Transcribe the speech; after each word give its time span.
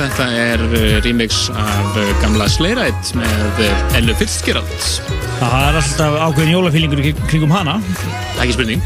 Þetta 0.00 0.26
er 0.32 0.62
uh, 0.64 0.74
remix 1.04 1.42
af 1.52 1.96
uh, 1.98 2.06
gamla 2.22 2.46
Sleirætt 2.48 3.10
með 3.18 3.58
uh, 3.66 3.96
Ellu 3.98 4.14
Fitzgerald. 4.16 4.70
Það 5.36 5.56
er 5.58 5.76
alltaf 5.76 6.14
ákveðin 6.24 6.54
jólafílingur 6.54 7.02
kringum 7.28 7.52
hana. 7.52 7.74
Ekki 8.40 8.56
spurning. 8.56 8.80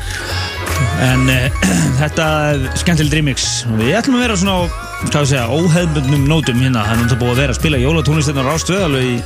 En 1.04 1.22
uh, 1.30 1.60
þetta 2.00 2.26
er 2.48 2.66
skemmtileg 2.82 3.14
remix. 3.20 3.46
Við 3.78 3.94
ætlum 4.00 4.18
að 4.18 4.24
vera 4.24 4.38
svona 4.40 4.56
á, 4.58 4.62
hvað 5.04 5.20
við 5.20 5.30
segja, 5.36 5.44
óheðbundnum 5.54 6.26
nótum 6.32 6.64
hérna. 6.64 6.82
Það 6.82 6.96
er 6.96 7.00
náttúrulega 7.04 7.22
búið 7.22 7.34
að 7.36 7.42
vera 7.44 7.54
að 7.54 7.60
spila 7.60 7.82
jólatónlistinnar 7.84 8.50
ástöð 8.56 8.84
alveg 8.88 9.06
í 9.12 9.16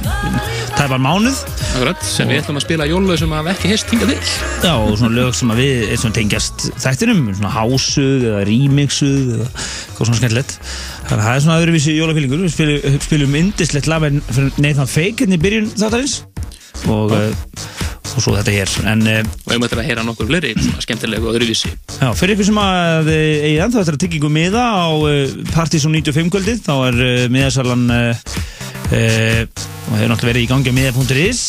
tæpan 0.77 1.05
mánuð. 1.08 1.41
Akkurat, 1.70 2.05
sem 2.05 2.28
við 2.28 2.42
ætlum 2.42 2.61
að 2.61 2.67
spila 2.67 2.91
jólalög 2.91 3.23
sem 3.23 3.33
að 3.39 3.50
ekki 3.55 3.73
heist 3.73 3.97
hingað 3.97 4.12
til. 4.12 4.36
Já, 4.67 4.75
og 4.77 4.92
svona 5.00 5.17
lög 5.17 5.33
sem 5.41 5.56
að 5.56 5.64
við 5.64 6.06
tengjast 6.20 6.69
þættinum, 6.84 7.25
svona 7.33 7.56
hásuð 7.56 8.28
eða 8.28 8.45
remixuð 8.52 9.34
eða 9.39 9.48
eitthvað 9.48 10.11
svona 10.11 10.20
skemmtilegt. 10.20 10.58
Þannig 11.09 11.23
að 11.23 11.25
það 11.25 11.37
er 11.39 11.42
svona 11.45 11.59
öðruvísi 11.62 11.92
jólafílingur. 11.97 12.41
Við 12.45 12.51
spilum, 12.53 12.97
spilum 13.01 13.37
indislegt 13.39 13.87
lag 13.89 14.03
með 14.05 14.19
Nathan 14.61 14.91
Fake 14.91 15.25
hérna 15.25 15.39
í 15.39 15.41
byrjun 15.41 15.70
þáttarins 15.73 16.17
og, 16.84 17.14
uh, 17.17 17.62
og 18.12 18.20
svo 18.20 18.34
þetta 18.37 18.53
hér. 18.53 18.75
En, 18.92 19.06
uh, 19.09 19.31
Og 19.47 19.55
ég 19.55 19.62
mötti 19.62 19.79
að 19.79 19.89
heyra 19.89 20.05
nokkur 20.05 20.29
svona 20.29 20.84
skemmtilegu 20.84 21.31
og 21.31 21.39
öðruvísi. 21.39 21.73
já, 21.97 22.11
fyrir 22.12 22.36
ykkur 22.36 22.48
sem 22.51 22.61
að 22.61 23.09
eh, 23.14 23.47
eigið 23.48 23.64
ennþá 23.64 23.81
eftir 23.81 23.97
að 23.97 24.03
tyggingu 24.05 24.33
miða 24.36 24.67
á 24.69 24.89
uh, 24.92 25.17
Partizón 25.55 25.97
95 25.97 26.29
kvöldið, 26.36 26.61
þá 26.69 26.75
er 26.91 27.01
miðasalan 27.33 27.89
uh, 27.89 28.12
og 28.92 29.97
hefur 29.97 30.12
náttúrulega 30.12 30.33
verið 30.34 30.45
í 30.45 30.51
gangi 30.53 30.73
á 30.73 30.77
miða.is. 30.77 31.45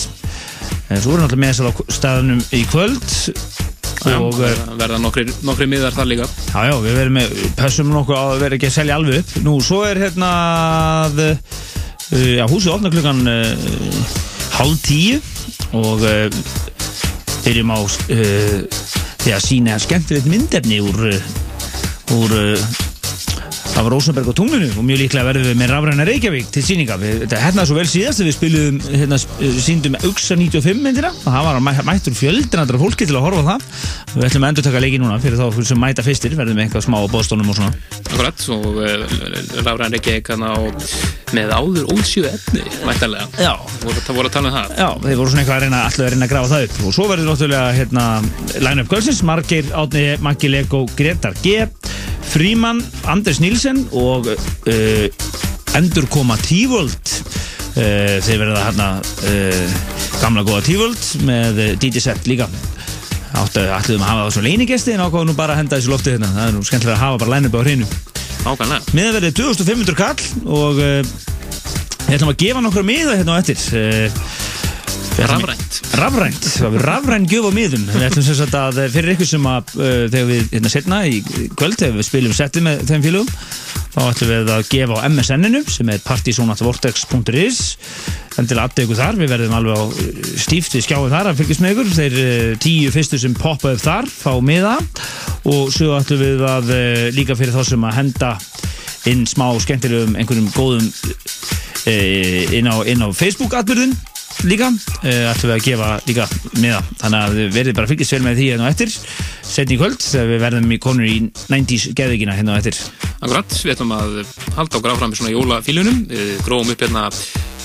Svo 1.03 1.17
er 1.17 1.25
náttúrulega 1.25 1.43
miðasal 1.43 1.67
á 1.67 1.73
staðunum 1.91 2.39
í 2.55 2.63
kvöld 2.71 3.03
og 4.07 4.37
verða- 4.79 4.99
nokkri, 5.01 5.25
nokkri 5.43 5.67
miðar 5.67 5.95
þar 5.95 6.07
líka. 6.11 6.27
Já, 6.53 6.61
já, 6.69 6.75
við 6.85 6.95
verðum 6.99 7.17
með, 7.19 7.33
pessum 7.57 7.91
nokkuð 7.93 8.15
á 8.15 8.23
að 8.29 8.39
vera 8.43 8.55
ekki 8.59 8.69
að 8.69 8.77
selja 8.77 8.95
alveg 8.99 9.19
upp. 9.19 9.33
Nú, 9.43 9.55
svo 9.61 9.81
er 9.87 9.99
hérna, 10.05 10.29
að, 11.05 11.19
uh, 11.27 12.35
já, 12.37 12.45
húsið 12.47 12.73
opna 12.75 12.91
klukkan 12.93 13.21
uh, 13.27 13.55
hálf 14.59 14.81
tíu 14.87 15.19
og 15.77 16.01
uh, 16.01 16.29
byrjum 17.45 17.73
á 17.75 17.79
uh, 17.79 18.59
því 19.19 19.35
að 19.35 19.45
sína 19.45 19.79
skemmtilegt 19.83 20.29
myndefni 20.31 20.79
úr, 20.81 21.09
úr 22.15 22.37
af 23.77 23.85
Rosenberg 23.91 24.27
og 24.31 24.35
tunglinu 24.35 24.67
og 24.77 24.83
mjög 24.85 24.99
líklega 25.03 25.25
verðum 25.29 25.45
við 25.51 25.57
með 25.59 25.69
Rafræna 25.71 26.05
Reykjavík 26.07 26.47
til 26.51 26.63
síninga. 26.65 26.95
Við, 26.99 27.19
þetta 27.23 27.39
hérna 27.43 27.65
svo 27.69 27.77
vel 27.77 27.85
síðast 27.87 28.23
við 28.25 28.33
spilum, 28.35 28.79
hérna, 28.89 29.19
síndum 29.61 29.95
Uxa 30.09 30.35
95 30.39 30.81
myndina 30.83 31.11
og 31.13 31.27
það 31.29 31.45
var 31.47 31.59
mæ- 31.63 31.83
mættur 31.87 32.15
fjöldinandra 32.17 32.79
fólki 32.81 33.07
til 33.07 33.15
að 33.19 33.25
horfa 33.27 33.43
það. 33.51 33.67
Við 34.15 34.27
ætlum 34.29 34.47
að 34.47 34.51
endur 34.53 34.67
taka 34.67 34.81
leiki 34.83 34.99
núna 35.03 35.19
fyrir 35.23 35.39
þá 35.39 35.61
sem 35.69 35.79
mæta 35.83 36.05
fyrstir, 36.05 36.35
verðum 36.39 36.57
með 36.59 36.65
eitthvað 36.67 36.85
smá 36.87 36.97
á 36.99 37.05
bóðstónum 37.13 37.51
og 37.53 37.59
svona. 37.59 37.71
Akkurat, 38.09 38.45
og 38.55 38.67
uh, 38.81 39.63
Ráðræn 39.63 39.95
Reykjavík 39.95 40.33
á 40.33 40.51
með 41.37 41.51
áður 41.53 41.91
ósjöu 41.93 42.25
efni, 42.25 42.63
mættalega. 42.87 43.27
Já. 43.37 43.53
Það 43.85 44.15
voru 44.17 44.31
að 44.31 44.33
tala 44.33 44.49
um 44.49 44.55
það. 44.57 44.71
Já, 44.81 44.89
þeir 45.05 45.19
voru 45.21 45.29
svona 45.29 45.43
eitthvað 45.43 45.59
að 45.59 45.65
reyna, 45.67 45.81
alltaf 45.85 46.05
að 46.07 46.13
reyna 46.15 46.25
að 46.25 46.31
grafa 46.33 46.51
það 46.55 46.65
upp 46.67 46.79
og 46.89 46.95
svo 46.97 47.05
verður 47.11 47.29
náttúrulega 47.29 47.75
hérna 47.77 48.05
line-up 48.65 48.89
kvöldsins, 48.89 49.21
Margeir, 49.29 49.69
Átni, 49.77 50.05
Maggi 50.25 50.49
Lego, 50.49 50.81
Gretar 50.97 51.37
G, 51.43 51.67
Fríman, 52.29 52.79
Anders 53.09 53.39
Nílsen 53.41 53.81
og 53.97 54.27
uh, 54.29 55.05
endurkoma 55.77 56.37
Tívold 56.45 56.93
uh, 56.93 58.19
þeir 58.21 58.43
verða 58.43 58.65
hérna 58.67 58.89
uh, 59.01 59.77
gamla 60.21 60.43
góða 60.45 60.61
Tívold 60.67 61.07
með 61.25 61.63
DJ 61.81 62.03
set 62.05 62.29
líka. 62.29 62.45
Áttu 63.39 63.63
ætluðum 63.63 64.05
að 64.05 64.11
hafa 64.11 64.27
það 64.27 64.31
svo 64.35 64.45
leinigesti 64.45 64.93
en 64.93 65.03
ákváðu 65.05 65.29
nú 65.29 65.35
bara 65.37 65.55
að 65.55 65.63
henda 65.63 65.79
þessu 65.79 65.93
lofti 65.93 66.13
hérna. 66.13 66.29
Það 66.35 66.45
er 66.45 66.55
nú 66.57 66.63
skemmtilega 66.69 66.97
að 66.97 67.03
hafa 67.05 67.21
bara 67.23 67.33
line-up 67.35 67.57
á 67.57 67.61
hreinu. 67.65 67.89
Ákvæmlega. 68.39 68.95
miðan 68.95 69.17
verði 69.17 69.33
2500 69.41 69.97
kall 69.99 70.21
og 70.47 70.77
við 70.79 72.15
ætlum 72.15 72.31
að 72.31 72.39
gefa 72.45 72.63
nokkra 72.63 72.85
miða 72.87 73.17
hérna 73.19 73.35
á 73.35 73.39
eftir 73.41 73.59
Rafrænt. 75.19 75.79
Rafrænt, 75.99 76.45
það 76.47 76.75
var 76.75 76.85
rafræn 76.87 77.25
gjöf 77.27 77.49
á 77.49 77.51
miðum. 77.51 77.81
Við 77.91 78.05
ætlum 78.07 78.23
sem 78.23 78.37
sagt 78.37 78.55
að 78.55 78.77
eh, 78.79 78.89
fyrir 78.93 79.15
ykkur 79.15 79.27
sem 79.27 79.47
að 79.49 79.71
uh, 79.75 80.03
þegar 80.07 80.27
við 80.29 80.43
hérna 80.53 80.71
setna 80.71 80.99
í 81.09 81.19
kvöld 81.59 81.75
þegar 81.79 81.97
við 81.97 82.05
spilum 82.07 82.35
settið 82.37 82.65
með 82.67 82.83
þeim 82.87 83.03
félugum 83.03 83.31
þá 83.89 83.99
ætlum 84.05 84.29
við 84.31 84.51
að 84.53 84.69
gefa 84.69 84.99
á 85.01 85.05
MSN-inu 85.09 85.61
sem 85.67 85.91
er 85.91 86.03
partysonatvortex.is 86.05 87.59
endilega 88.39 88.67
aðdega 88.69 88.85
ykkur 88.85 88.99
þar, 89.01 89.19
við 89.19 89.33
verðum 89.33 89.55
alveg 89.57 89.81
á 89.81 89.83
eh, 89.89 90.29
stíft 90.45 90.77
við 90.77 90.85
skjáum 90.85 91.09
þar 91.11 91.31
að 91.31 91.41
fylgjast 91.41 91.63
með 91.65 91.73
ykkur. 91.75 91.89
Þeir 91.97 92.19
uh, 92.21 92.51
tíu 92.63 92.93
fyrstu 92.95 93.19
sem 93.19 93.35
poppa 93.35 93.73
upp 93.73 93.83
þar 93.83 94.07
fá 94.13 94.31
miða. 94.39 94.77
Og 95.49 95.73
svo 95.75 95.97
ætlum 95.97 96.23
við 96.23 96.45
að 96.47 96.71
uh, 96.75 97.01
líka 97.17 97.35
fyrir 97.39 97.57
þá 97.57 97.73
sem 97.73 97.89
að 97.89 97.99
henda 97.99 98.31
inn 99.09 99.27
smá 99.27 99.49
skemmtilegum 99.63 100.15
einhverjum 100.19 100.47
góðum 100.55 100.87
inn 101.89 102.67
á, 102.67 102.75
á 102.83 103.09
Facebook-atbyrðin 103.15 103.95
líka 104.47 104.69
uh, 104.71 105.31
ætlum 105.33 105.51
við 105.51 105.55
að 105.57 105.65
gefa 105.67 105.91
líka 106.07 106.29
miða 106.59 106.81
þannig 107.01 107.19
að 107.19 107.37
þið 107.39 107.53
verðið 107.57 107.77
bara 107.79 107.89
að 107.89 107.93
fylgjast 107.93 108.15
vel 108.15 108.23
með 108.25 108.39
því 108.39 108.49
hérna 108.53 108.69
á 108.69 108.71
eftir 108.73 108.95
setni 109.49 109.75
í 109.75 109.81
kvöld 109.81 110.01
þegar 110.03 110.33
við 110.33 110.43
verðum 110.45 110.73
í 110.75 110.81
konur 110.83 111.09
í 111.09 111.17
90s 111.49 111.89
geðvíkina 111.97 112.37
hérna 112.37 112.57
á 112.57 112.59
eftir 112.61 112.79
Akkurat, 113.19 113.51
við 113.51 113.73
ætlum 113.73 113.89
að 113.91 114.19
halda 114.55 114.79
okkur 114.79 114.93
áfram 114.93 115.11
með 115.11 115.19
svona 115.19 115.33
jólafílunum. 115.33 115.97
Við 116.07 116.29
grófum 116.45 116.71
upp 116.71 116.83
hérna 116.85 117.01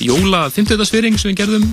jóla 0.02 0.40
50. 0.50 0.86
sem 0.90 1.30
við 1.30 1.36
gerðum. 1.38 1.66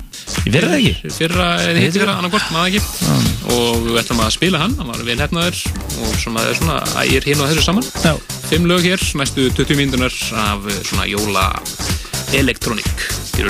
Verði 0.45 0.67
það 0.67 0.75
ekki 0.77 1.13
Fyrra, 1.15 1.47
eða 1.65 1.81
hitt 1.81 1.97
fyrra, 1.97 2.17
annarkort, 2.21 2.51
maður 2.53 2.75
ekki. 2.77 3.15
Og 3.55 3.87
við 3.87 3.97
ætlum 4.03 4.21
að 4.21 4.35
spila 4.37 4.61
hann, 4.61 4.75
hann 4.77 4.91
var 4.91 5.01
vel 5.07 5.17
hefnaður 5.17 5.63
og 5.97 6.19
svona, 6.21 6.43
það 6.43 6.51
er 6.51 6.59
svona, 6.59 6.77
ægir 7.01 7.29
hinn 7.31 7.41
og 7.41 7.49
þessu 7.49 7.65
saman. 7.65 7.89
Já. 8.05 8.13
Fimm 8.51 8.69
lög 8.69 8.85
hér, 8.85 9.07
næstu 9.17 9.47
20 9.49 9.81
mínútunar 9.81 10.19
af 10.45 10.69
eh, 10.69 10.83
svona 10.91 11.09
jóla 11.09 11.47
elektrónik. 12.37 13.09
Gjör 13.39 13.49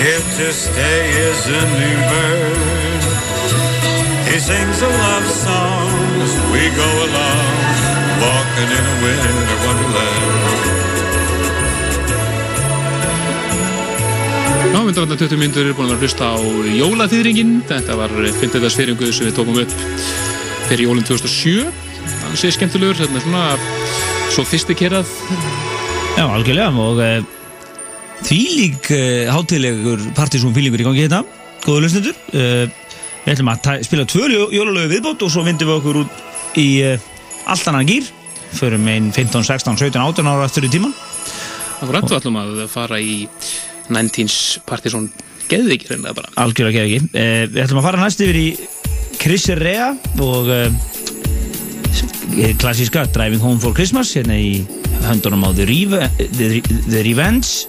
If 0.00 0.24
to 0.38 0.48
stay 0.52 1.00
is 1.28 1.40
a 1.46 1.62
new 1.78 1.98
bird, 2.12 3.02
he 4.28 4.38
sings 4.38 4.80
a 4.82 4.88
love 4.88 5.28
song 5.28 5.90
as 6.24 6.34
we 6.52 6.62
go 6.82 6.90
along, 7.08 7.52
walking 8.24 8.70
in 8.78 8.84
a 8.84 8.96
winter 9.04 9.58
wonderland. 9.66 10.38
Já, 14.70 14.78
erum 14.78 15.16
20 15.16 15.36
myndur 15.36 15.68
búin 15.74 15.90
að 15.90 15.92
vera 15.92 16.02
hlusta 16.02 16.24
á 16.30 16.38
jólaþýðringin. 16.80 17.60
Þetta 17.68 17.96
var 17.98 18.10
50. 18.10 18.70
þýðringu 18.76 19.12
sem 19.12 19.28
við 19.28 19.36
tókum 19.36 19.60
upp 19.62 19.72
fyrir 20.68 20.86
jólinn 20.86 21.06
2007. 21.06 21.89
Það 22.30 22.38
sé 22.38 22.50
skemmtilegur, 22.54 22.94
þetta 22.94 23.18
er 23.18 23.24
svona 23.24 23.44
sofistikerað. 24.30 25.08
Já, 26.14 26.22
algjörlega 26.28 26.68
og 26.78 27.00
uh, 27.02 27.24
þvílík 28.22 28.90
uh, 28.94 29.30
hátilegur 29.34 30.04
partysón 30.14 30.54
fílingur 30.54 30.82
í 30.82 30.86
gangi 30.86 31.02
hérna 31.04 31.24
góðu 31.64 31.82
lusnendur 31.84 32.14
uh, 32.38 32.70
við 33.24 33.32
ætlum 33.34 33.50
að 33.50 33.82
spila 33.86 34.06
tvö 34.10 34.28
jólalögu 34.54 34.92
viðbót 34.92 35.24
og 35.26 35.32
svo 35.34 35.42
vindum 35.46 35.72
við 35.72 35.78
okkur 35.80 36.00
út 36.04 36.58
í 36.60 36.68
allt 37.50 37.70
annan 37.72 37.90
gýr 37.90 38.06
förum 38.58 38.86
einn 38.90 39.10
15, 39.10 39.42
16, 39.46 39.80
17, 39.82 39.98
18 39.98 40.30
ára 40.30 40.46
aftur 40.46 40.66
í 40.66 40.72
tíman 40.72 40.94
Akkurat, 41.80 42.06
við 42.06 42.16
ætlum 42.20 42.38
að 42.42 42.64
fara 42.70 43.02
í 43.02 43.24
19's 43.90 44.60
Partizón 44.68 45.10
geðvikið 45.50 45.96
reynilega 45.96 46.18
bara. 46.22 46.32
algjörlega 46.46 46.86
uh, 46.86 47.44
við 47.50 47.60
ætlum 47.64 47.82
að 47.82 47.90
fara 47.90 48.04
næst 48.06 48.22
yfir 48.22 48.38
í 48.38 48.48
Chris 49.18 49.50
Rea 49.58 49.92
og 50.22 50.54
klassíska 52.60 53.06
Driving 53.14 53.42
Home 53.42 53.60
for 53.60 53.74
Christmas 53.76 54.12
hérna 54.16 54.36
í 54.38 54.62
höndunum 55.06 55.46
á 55.46 55.50
The, 55.56 55.66
Reve 55.68 56.10
The, 56.18 56.48
The 56.88 57.02
Revenge. 57.06 57.66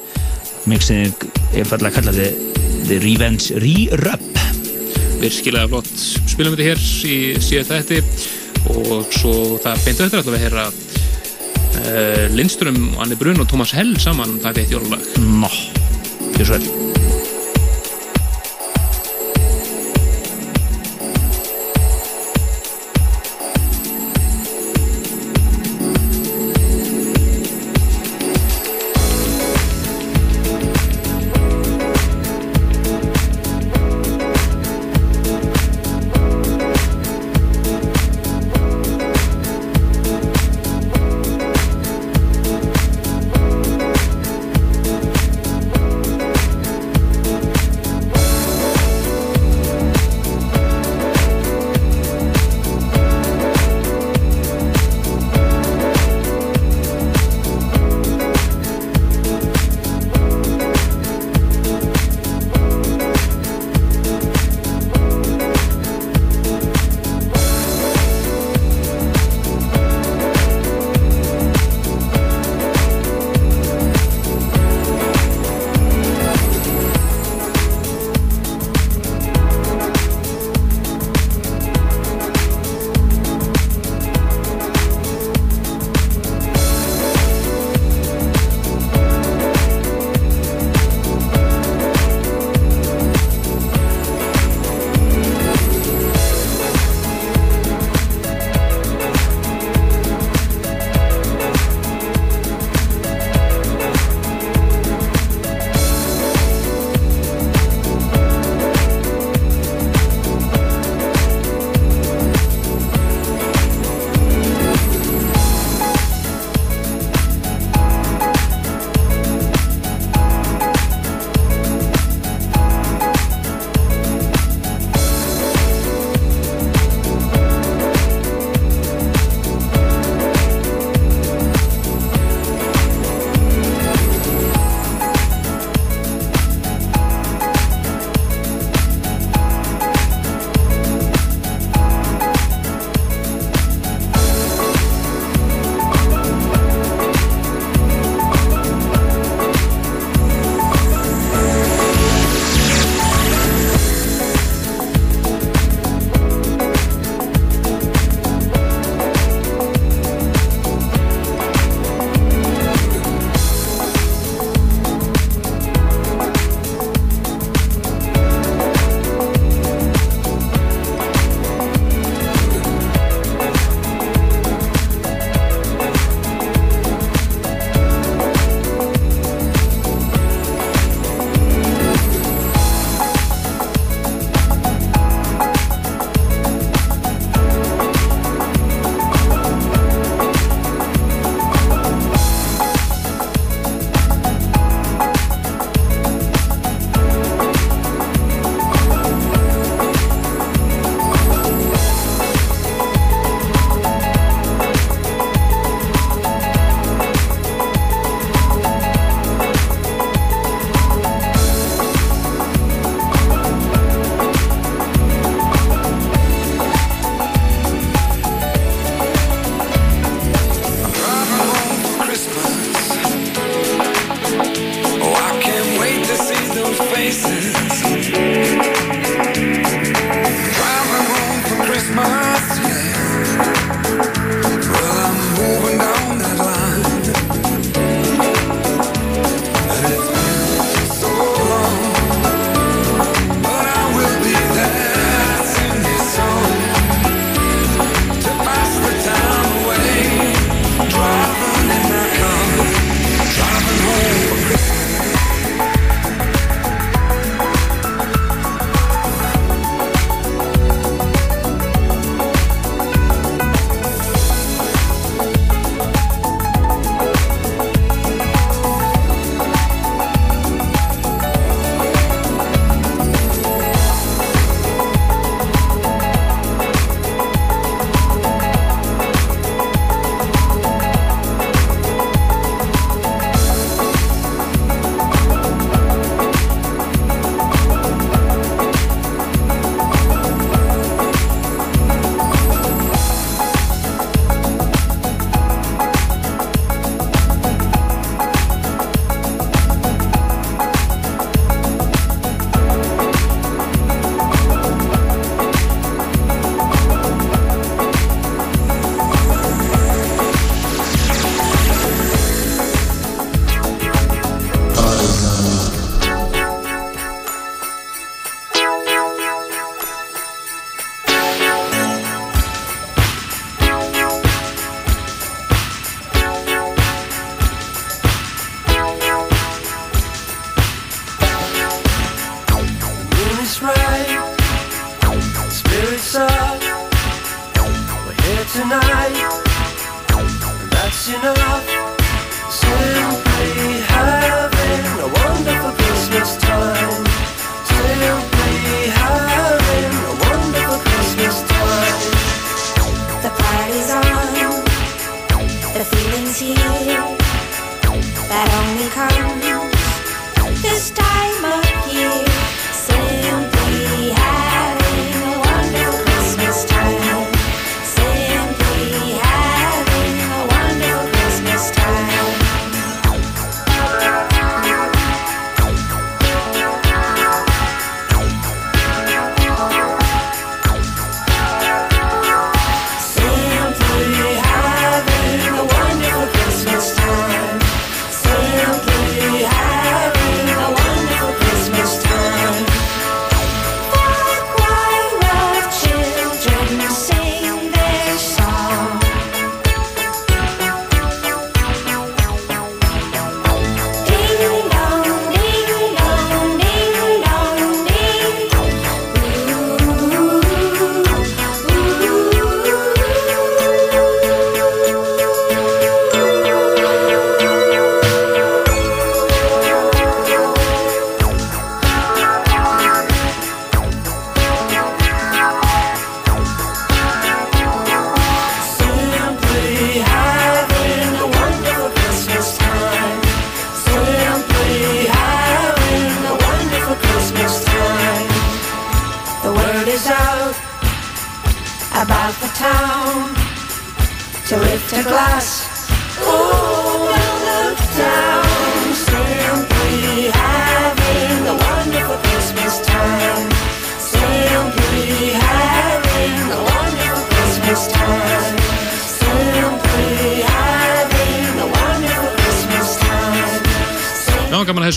Mixið 0.70 1.26
er 1.58 1.66
falla 1.70 1.90
að 1.90 1.98
kalla 2.00 2.14
The, 2.16 2.30
The 2.90 3.00
Revenge 3.02 3.62
Re-Rub 3.62 4.32
Virkilega 5.22 5.70
flott. 5.70 5.90
Spilum 6.30 6.56
við 6.56 6.64
þetta 6.64 6.70
hér 6.70 6.86
í 7.12 7.18
síðan 7.46 7.70
þætti 7.72 8.02
og 8.72 9.16
svo 9.16 9.34
það 9.62 9.84
beintu 9.86 10.06
eftir 10.06 10.22
ætlum 10.22 10.36
við 10.36 10.40
að 10.40 10.46
heyra 10.46 10.68
uh, 11.82 12.26
Lindström, 12.38 12.80
Anni 13.02 13.18
Brun 13.20 13.42
og 13.42 13.50
Thomas 13.50 13.76
Hell 13.78 13.98
saman 14.02 14.40
það 14.44 14.64
eitt 14.64 14.78
jólalag. 14.78 15.12
Nó, 15.42 15.52
gjör 16.38 16.54
svo 16.54 16.91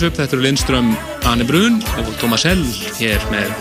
upp, 0.09 0.17
þetta 0.19 0.35
eru 0.35 0.43
Lindström, 0.43 0.89
Anne 1.29 1.45
Brun 1.47 1.77
og 2.01 2.09
Thomas 2.21 2.43
Hell 2.45 2.61
hér 2.99 3.21
með 3.31 3.51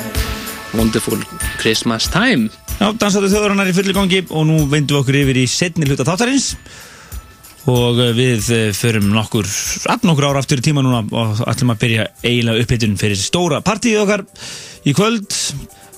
Wonderful 0.75 1.21
Christmas 1.61 2.09
Time. 2.13 2.51
Já, 2.81 2.89
dansaðu 2.99 3.31
þjóðurinnar 3.33 3.71
í 3.71 3.75
fulli 3.77 3.95
gangi 3.97 4.21
og 4.29 4.45
nú 4.49 4.59
vindum 4.67 4.97
við 4.97 5.01
okkur 5.01 5.19
yfir 5.21 5.41
í 5.41 5.45
setni 5.49 5.89
hluta 5.89 6.07
þáttarins 6.07 6.51
og 7.71 8.01
eh, 8.03 8.13
við 8.17 8.51
eh, 8.53 8.67
förum 8.77 9.09
nokkur, 9.15 9.49
allt 9.93 10.05
nokkur 10.05 10.29
ára 10.29 10.43
aftur 10.43 10.61
í 10.61 10.67
tíma 10.67 10.85
núna 10.85 11.01
og 11.05 11.41
ætlum 11.49 11.73
að 11.73 11.81
byrja 11.85 12.09
eiginlega 12.25 12.67
upphittun 12.67 12.99
fyrir 13.01 13.21
stóra 13.21 13.63
partíið 13.65 14.03
okkar 14.03 14.27
í 14.85 14.95
kvöld 14.97 15.31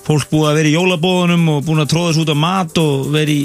fólk 0.07 0.29
búið 0.31 0.51
að 0.51 0.59
vera 0.61 0.71
í 0.71 0.75
jólabóðunum 0.77 1.49
og 1.57 1.65
búin 1.67 1.83
að 1.83 1.91
tróða 1.91 2.13
þessu 2.13 2.23
út 2.23 2.31
á 2.31 2.37
mat 2.39 2.79
og 2.79 3.09
vera 3.11 3.33
í 3.33 3.41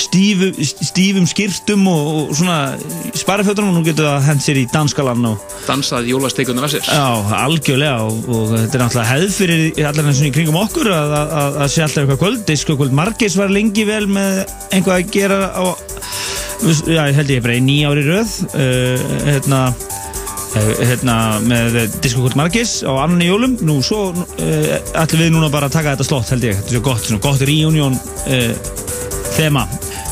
stífu, 0.00 0.52
stífum 0.62 1.26
skýrtum 1.28 1.84
og, 1.90 2.06
og 2.14 2.36
svona 2.38 2.60
sparafjötunum 3.18 3.74
og 3.74 3.80
nú 3.80 3.84
getur 3.90 4.08
það 4.08 4.30
hent 4.30 4.46
sér 4.46 4.62
í 4.62 4.68
danskalann 4.72 5.28
og 5.34 5.51
Dansað 5.66 6.08
jólasteikunar 6.10 6.66
af 6.66 6.72
sér. 6.72 6.86
Já, 6.90 7.34
algjörlega 7.38 8.02
og, 8.02 8.24
og 8.26 8.50
þetta 8.56 8.78
er 8.78 8.82
náttúrulega 8.82 9.10
hefð 9.12 9.36
fyrir 9.36 9.86
allar 9.88 10.08
eins 10.10 10.22
og 10.22 10.26
í 10.26 10.32
kringum 10.34 10.58
okkur 10.58 10.90
að, 10.90 11.14
að, 11.18 11.34
að, 11.38 11.58
að 11.62 11.70
sé 11.74 11.84
alltaf 11.84 12.02
eitthvað 12.02 12.20
kvöld 12.24 12.42
Disko 12.48 12.76
kvöld 12.80 12.96
Margis 12.98 13.38
var 13.38 13.52
lengi 13.54 13.84
vel 13.86 14.04
með 14.10 14.42
einhvað 14.74 14.96
að 14.96 15.12
gera 15.14 15.38
á, 15.54 15.64
já, 16.90 17.02
held 17.18 17.32
ég 17.36 17.44
bara 17.44 17.58
í 17.58 17.62
nýja 17.62 17.92
ári 17.92 18.04
röð 18.08 18.34
uh, 18.50 19.06
hérna, 19.28 19.62
eh, 20.58 20.72
hérna 20.90 21.16
með 21.46 21.78
Disko 22.02 22.24
kvöld 22.26 22.38
Margis 22.42 22.74
á 22.82 22.92
annan 23.04 23.22
í 23.22 23.30
jólum. 23.30 23.56
Nú 23.62 23.78
svo 23.86 24.10
uh, 24.10 24.76
ætlum 24.98 25.26
við 25.26 25.34
núna 25.36 25.52
bara 25.54 25.70
að 25.70 25.78
taka 25.78 25.94
þetta 25.94 26.10
slott 26.10 26.34
held 26.34 26.50
ég, 26.50 26.58
þetta 26.58 26.78
er 26.80 26.86
gott, 26.90 27.06
svona 27.06 27.22
gott 27.22 27.46
reunion 27.46 27.98
uh, 28.26 28.52
þema. 29.38 29.68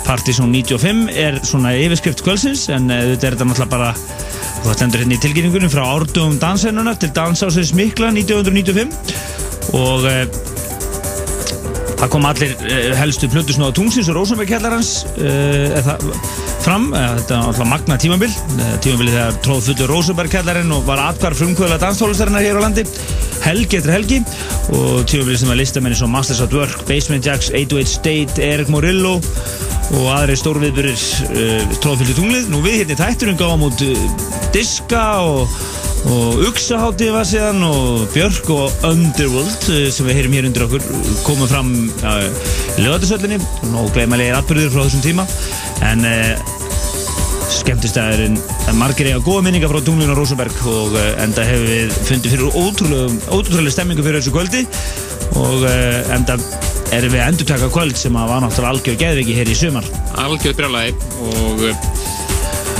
Partizón 0.06 0.54
95 0.54 1.10
er 1.12 1.42
svona 1.46 1.74
yfirskrift 1.78 2.22
kvöldsins 2.26 2.68
en 2.70 2.86
uh, 2.86 3.02
þetta 3.12 3.32
er 3.32 3.36
þetta 3.36 3.50
náttúrulega 3.50 3.74
bara 3.74 3.94
Það 4.64 4.76
stendur 4.76 5.02
hérna 5.02 5.16
í 5.16 5.22
tilkynningunum 5.22 5.72
frá 5.72 5.82
árdugum 5.86 6.38
dansennunar 6.40 6.98
til 7.00 7.12
dansásins 7.16 7.72
Mikla 7.76 8.12
1995 8.12 9.74
og 9.76 10.06
e, 10.10 10.14
það 12.00 12.08
kom 12.12 12.28
allir 12.28 12.54
e, 12.68 12.80
helstu 12.98 13.30
plötusnóða 13.32 13.76
tungsins 13.80 14.10
og 14.12 14.20
Rósenberg-kellarans 14.20 14.94
e, 15.16 16.49
fram, 16.64 16.90
þetta 16.92 17.36
er 17.36 17.48
alltaf 17.48 17.68
magna 17.68 17.96
tímabil, 18.00 18.30
e, 18.30 18.68
tímabili 18.84 19.14
þegar 19.14 19.40
tróð 19.44 19.66
fullur 19.70 19.92
Rósenberg-kellarinn 19.94 20.74
og 20.76 20.86
var 20.88 21.02
atkvar 21.08 21.36
frumkvöðla 21.38 21.80
danstólustarinnar 21.80 22.44
hér 22.44 22.60
á 22.60 22.64
landi 22.66 22.84
helgi 23.44 23.78
eftir 23.78 23.94
helgi 23.94 24.20
og 24.76 25.06
tímabili 25.08 25.40
sem 25.40 25.50
var 25.50 25.60
listamenni 25.60 25.98
svo 25.98 26.10
Masters 26.10 26.42
at 26.44 26.54
Work, 26.56 26.84
Basement 26.88 27.26
Jacks, 27.26 27.50
808 27.54 27.92
State, 27.94 28.44
Erik 28.44 28.72
Morillo 28.72 29.18
og 29.98 30.06
aðri 30.14 30.36
stórviðburir 30.38 30.94
uh, 30.94 31.76
tróðfylgdu 31.82 32.16
tunglið. 32.20 32.50
Nú 32.52 32.62
við 32.64 32.82
hérna 32.82 32.94
í 32.94 33.00
þætturum 33.00 33.38
gáðum 33.40 33.66
út 33.70 33.84
uh, 33.86 34.26
diska 34.54 35.04
og, 35.26 35.56
og 36.12 36.44
Uxahátti 36.46 37.10
var 37.14 37.26
síðan 37.28 37.64
og 37.66 38.04
Björk 38.14 38.52
og 38.54 38.86
Underworld 38.86 39.66
uh, 39.72 39.88
sem 39.90 40.06
við 40.06 40.20
heyrim 40.20 40.38
hér 40.38 40.50
undir 40.50 40.66
okkur 40.68 40.86
komum 41.26 41.50
fram 41.50 41.74
í 41.80 42.84
lögatisöllinni 42.84 43.40
og 43.72 43.90
gleymalegir 43.96 44.38
atbyrður 44.38 44.74
frá 44.76 44.84
þessum 44.86 45.04
tíma 45.08 45.26
en 45.86 46.04
uh, 46.06 46.58
skemmtistæðurinn 47.50 48.38
margir 48.78 49.10
eiga 49.10 49.22
góða 49.24 49.44
minninga 49.46 49.70
frá 49.70 49.80
tunglinu 49.84 50.14
og 50.14 50.20
Rosenberg 50.20 50.64
og 50.70 50.96
uh, 50.96 51.06
enda 51.24 51.44
hefur 51.46 51.66
við 51.68 51.94
fundið 52.08 52.36
fyrir 52.36 52.58
ótrúlega, 52.60 53.74
stemmingu 53.74 54.04
fyrir 54.06 54.20
þessu 54.20 54.34
kvöldi. 54.34 54.64
Og 55.40 55.64
uh, 55.64 56.14
enda 56.14 56.38
erum 56.94 57.12
við 57.14 57.22
að 57.22 57.28
endur 57.32 57.50
taka 57.50 57.70
kvöld 57.70 57.98
sem 57.98 58.16
að 58.18 58.32
var 58.32 58.44
náttúrulega 58.44 58.74
algjör 58.74 59.00
geðviki 59.04 59.36
hér 59.38 59.50
í 59.50 59.58
sumar. 59.58 59.86
Algjörð 60.18 60.58
brjálæði 60.58 60.94
og 61.30 61.64
uh, 61.68 61.84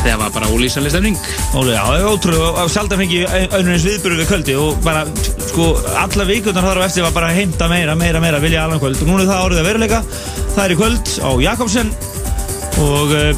það 0.01 0.23
var 0.23 0.35
bara 0.35 0.51
ólýsanlega 0.51 0.95
stemning. 0.95 1.19
Já, 1.21 1.83
það 1.85 1.97
er 1.97 2.09
ótrúlega 2.11 2.67
sjálf 2.73 2.97
fengi 2.97 3.21
önnur 3.29 3.75
eins 3.75 3.87
viðbyrju 3.87 4.21
við 4.23 4.31
kvöldi 4.31 4.57
og 4.59 4.81
bara, 4.87 5.05
sko, 5.51 5.73
alla 6.05 6.27
vikurnar 6.31 6.67
þar 6.71 6.83
á 6.83 6.87
eftir 6.87 7.07
var 7.07 7.17
bara 7.17 7.35
heimta 7.37 7.69
meira, 7.71 7.97
meira, 7.99 8.23
meira 8.23 8.43
vilja 8.43 8.65
allan 8.65 8.83
kvöld. 8.83 9.03
Og 9.03 9.11
núna 9.11 9.27
er 9.27 9.31
það 9.31 9.45
árið 9.45 9.63
að 9.63 9.69
veruleika. 9.71 10.03
Það 10.55 10.65
er 10.65 10.75
í 10.75 10.81
kvöld 10.81 11.13
á 11.23 11.31
Jakobsen 11.51 11.93
og 12.81 13.13
uh, 13.13 13.31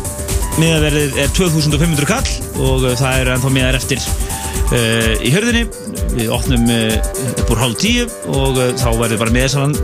miðaverðið 0.60 1.18
er 1.22 1.32
2500 1.34 2.08
kall 2.08 2.28
og 2.62 2.84
uh, 2.86 2.94
það 2.98 3.18
er 3.22 3.30
ennþá 3.34 3.52
miðar 3.54 3.78
eftir 3.78 4.02
uh, 4.02 5.14
í 5.18 5.32
hörðinni. 5.34 5.64
Við 6.12 6.32
opnum 6.34 6.66
upp 6.68 7.50
úr 7.54 7.62
hálf 7.62 7.78
tíu 7.80 8.04
og 8.28 8.58
þá 8.76 8.88
verður 8.98 9.22
bara 9.22 9.32
miðarsalan 9.32 9.76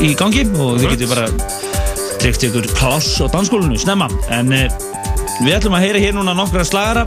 í 0.00 0.14
gangi 0.16 0.46
og 0.56 0.78
þið 0.80 0.94
getur 0.94 1.12
bara 1.12 1.26
tryggt 2.18 2.46
ykkur 2.48 2.70
pláss 2.78 3.18
á 3.20 3.28
dansskólinu 3.28 3.76
snemma. 3.80 4.08
En 4.32 4.48
við 4.54 5.52
ætlum 5.58 5.76
að 5.76 5.84
heyra 5.84 6.02
hér 6.06 6.16
núna 6.16 6.32
nokkra 6.38 6.64
slagara 6.64 7.04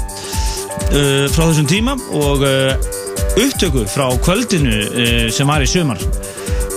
frá 0.91 1.41
þessum 1.41 1.69
tíma 1.71 1.97
og 2.13 2.45
upptöku 2.45 3.87
frá 3.89 4.05
kvöldinu 4.21 5.31
sem 5.33 5.49
var 5.49 5.65
í 5.65 5.71
sumar. 5.71 6.01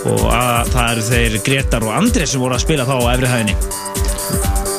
Og 0.09 0.29
að, 0.33 0.73
það 0.73 0.93
eru 0.95 1.09
þeir 1.11 1.41
Gretar 1.45 1.85
og 1.85 1.97
Andrés 2.01 2.33
sem 2.33 2.41
voru 2.41 2.57
að 2.57 2.65
spila 2.65 2.89
þá 2.89 2.97
á 3.05 3.13
efrihæðinni 3.19 3.84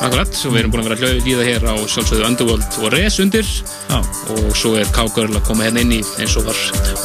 Akkurat, 0.06 0.30
og 0.46 0.52
við 0.54 0.60
erum 0.60 0.70
búin 0.74 0.84
að 0.84 0.90
vera 0.92 1.08
að 1.10 1.24
líða 1.26 1.44
hér 1.48 1.64
á 1.66 1.74
sjálfsögðu 1.90 2.26
Underworld 2.28 2.76
og 2.84 2.92
Res 2.94 3.16
undir 3.22 3.46
Já. 3.90 3.96
og 4.30 4.52
svo 4.54 4.74
er 4.78 4.86
K-Girl 4.94 5.34
að 5.40 5.44
koma 5.48 5.66
hérna 5.66 5.82
inn 5.82 5.94
í 5.96 6.00
eins 6.22 6.36
og 6.38 6.46
var 6.46 6.60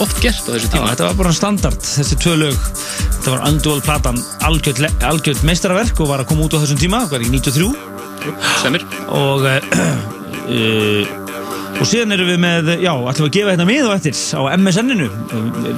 oft 0.06 0.20
gert 0.22 0.44
á 0.46 0.50
þessu 0.54 0.68
Já, 0.70 0.74
tíma. 0.76 0.92
þetta 0.92 1.08
var 1.08 1.18
bara 1.24 1.34
standard, 1.34 1.80
þessi 1.82 2.20
tvö 2.22 2.36
lög 2.44 2.60
þetta 2.62 3.34
var 3.34 3.46
Underworld 3.50 3.88
platan 3.88 4.22
algjört, 4.46 4.84
le- 4.86 4.94
algjört 5.10 5.42
meistaraverk 5.50 5.98
og 6.04 6.12
var 6.14 6.22
að 6.22 6.30
koma 6.30 6.46
út 6.46 6.54
á 6.54 6.62
þessum 6.62 6.82
tíma, 6.84 7.02
það 7.08 7.18
var 7.18 7.26
í 7.26 7.32
93 7.34 7.74
Stemir. 8.62 8.86
og 9.10 9.50
uh, 9.50 9.58
og 11.82 11.88
síðan 11.90 12.14
erum 12.14 12.30
við 12.30 12.38
með, 12.44 12.68
já, 12.84 12.92
ætlum 12.94 13.26
við 13.26 13.32
að 13.32 13.36
gefa 13.40 13.54
hérna 13.56 13.66
mið 13.66 13.88
og 13.88 13.96
eftir 13.96 14.14
á 14.38 14.42
MSN-inu 14.60 15.08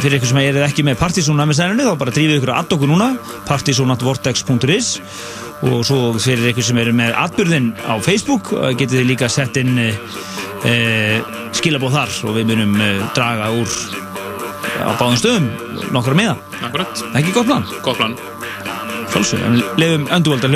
fyrir 0.03 0.17
ykkur 0.17 0.31
sem 0.33 0.41
er 0.43 0.59
ekki 0.67 0.83
með 0.83 0.99
Partizón 0.99 1.39
MSN-inu 1.45 1.85
þá 1.87 1.93
bara 2.01 2.11
drífið 2.15 2.41
ykkur 2.41 2.51
að 2.51 2.59
add 2.65 2.75
okkur 2.75 2.91
núna 2.91 3.07
partizonatvortex.is 3.47 4.89
og 5.63 5.83
svo 5.87 6.13
fyrir 6.19 6.51
ykkur 6.51 6.65
sem 6.67 6.79
eru 6.81 6.93
með 6.95 7.13
atbyrðin 7.23 7.71
á 7.87 7.95
Facebook 8.03 8.51
uh, 8.55 8.71
getið 8.71 8.99
þið 8.99 9.09
líka 9.13 9.29
sett 9.31 9.59
inn 9.61 9.77
uh, 9.79 10.17
uh, 10.67 11.35
skilabóð 11.55 11.97
þar. 11.99 12.17
Og 12.27 12.37
við 12.39 12.51
munum 12.51 12.75
uh, 12.79 13.05
draga 13.15 13.51
úr 13.55 13.77
á 14.83 14.91
báðum 14.99 15.19
stöðum 15.21 15.49
nokkra 15.93 16.17
miða, 16.17 16.35
Akkurat, 16.63 17.03
ekki 17.19 17.33
gott 17.35 17.49
plan? 17.49 17.65
Gott 17.85 17.99
plan. 17.99 18.15
Lefum 19.77 20.07
önduvald 20.09 20.47
að 20.47 20.55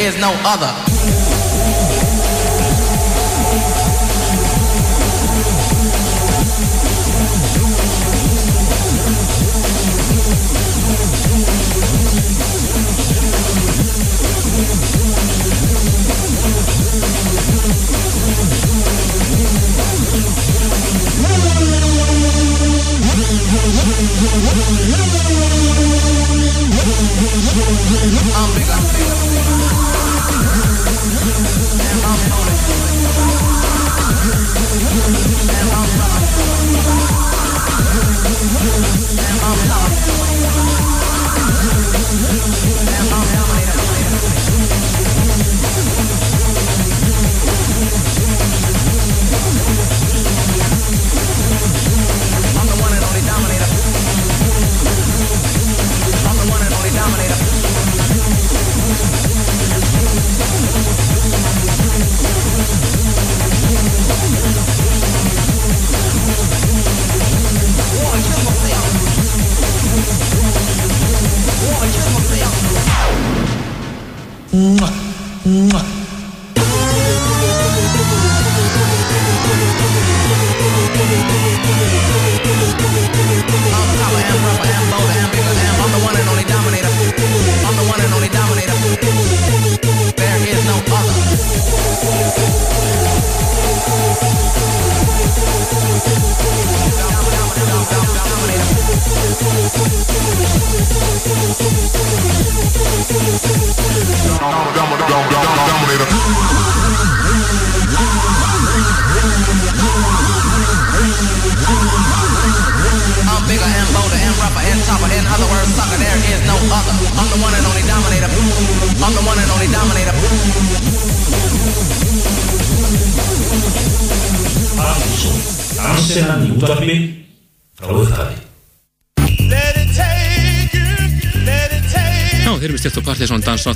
is 0.00 0.16
no 0.18 0.32
other. 0.46 1.19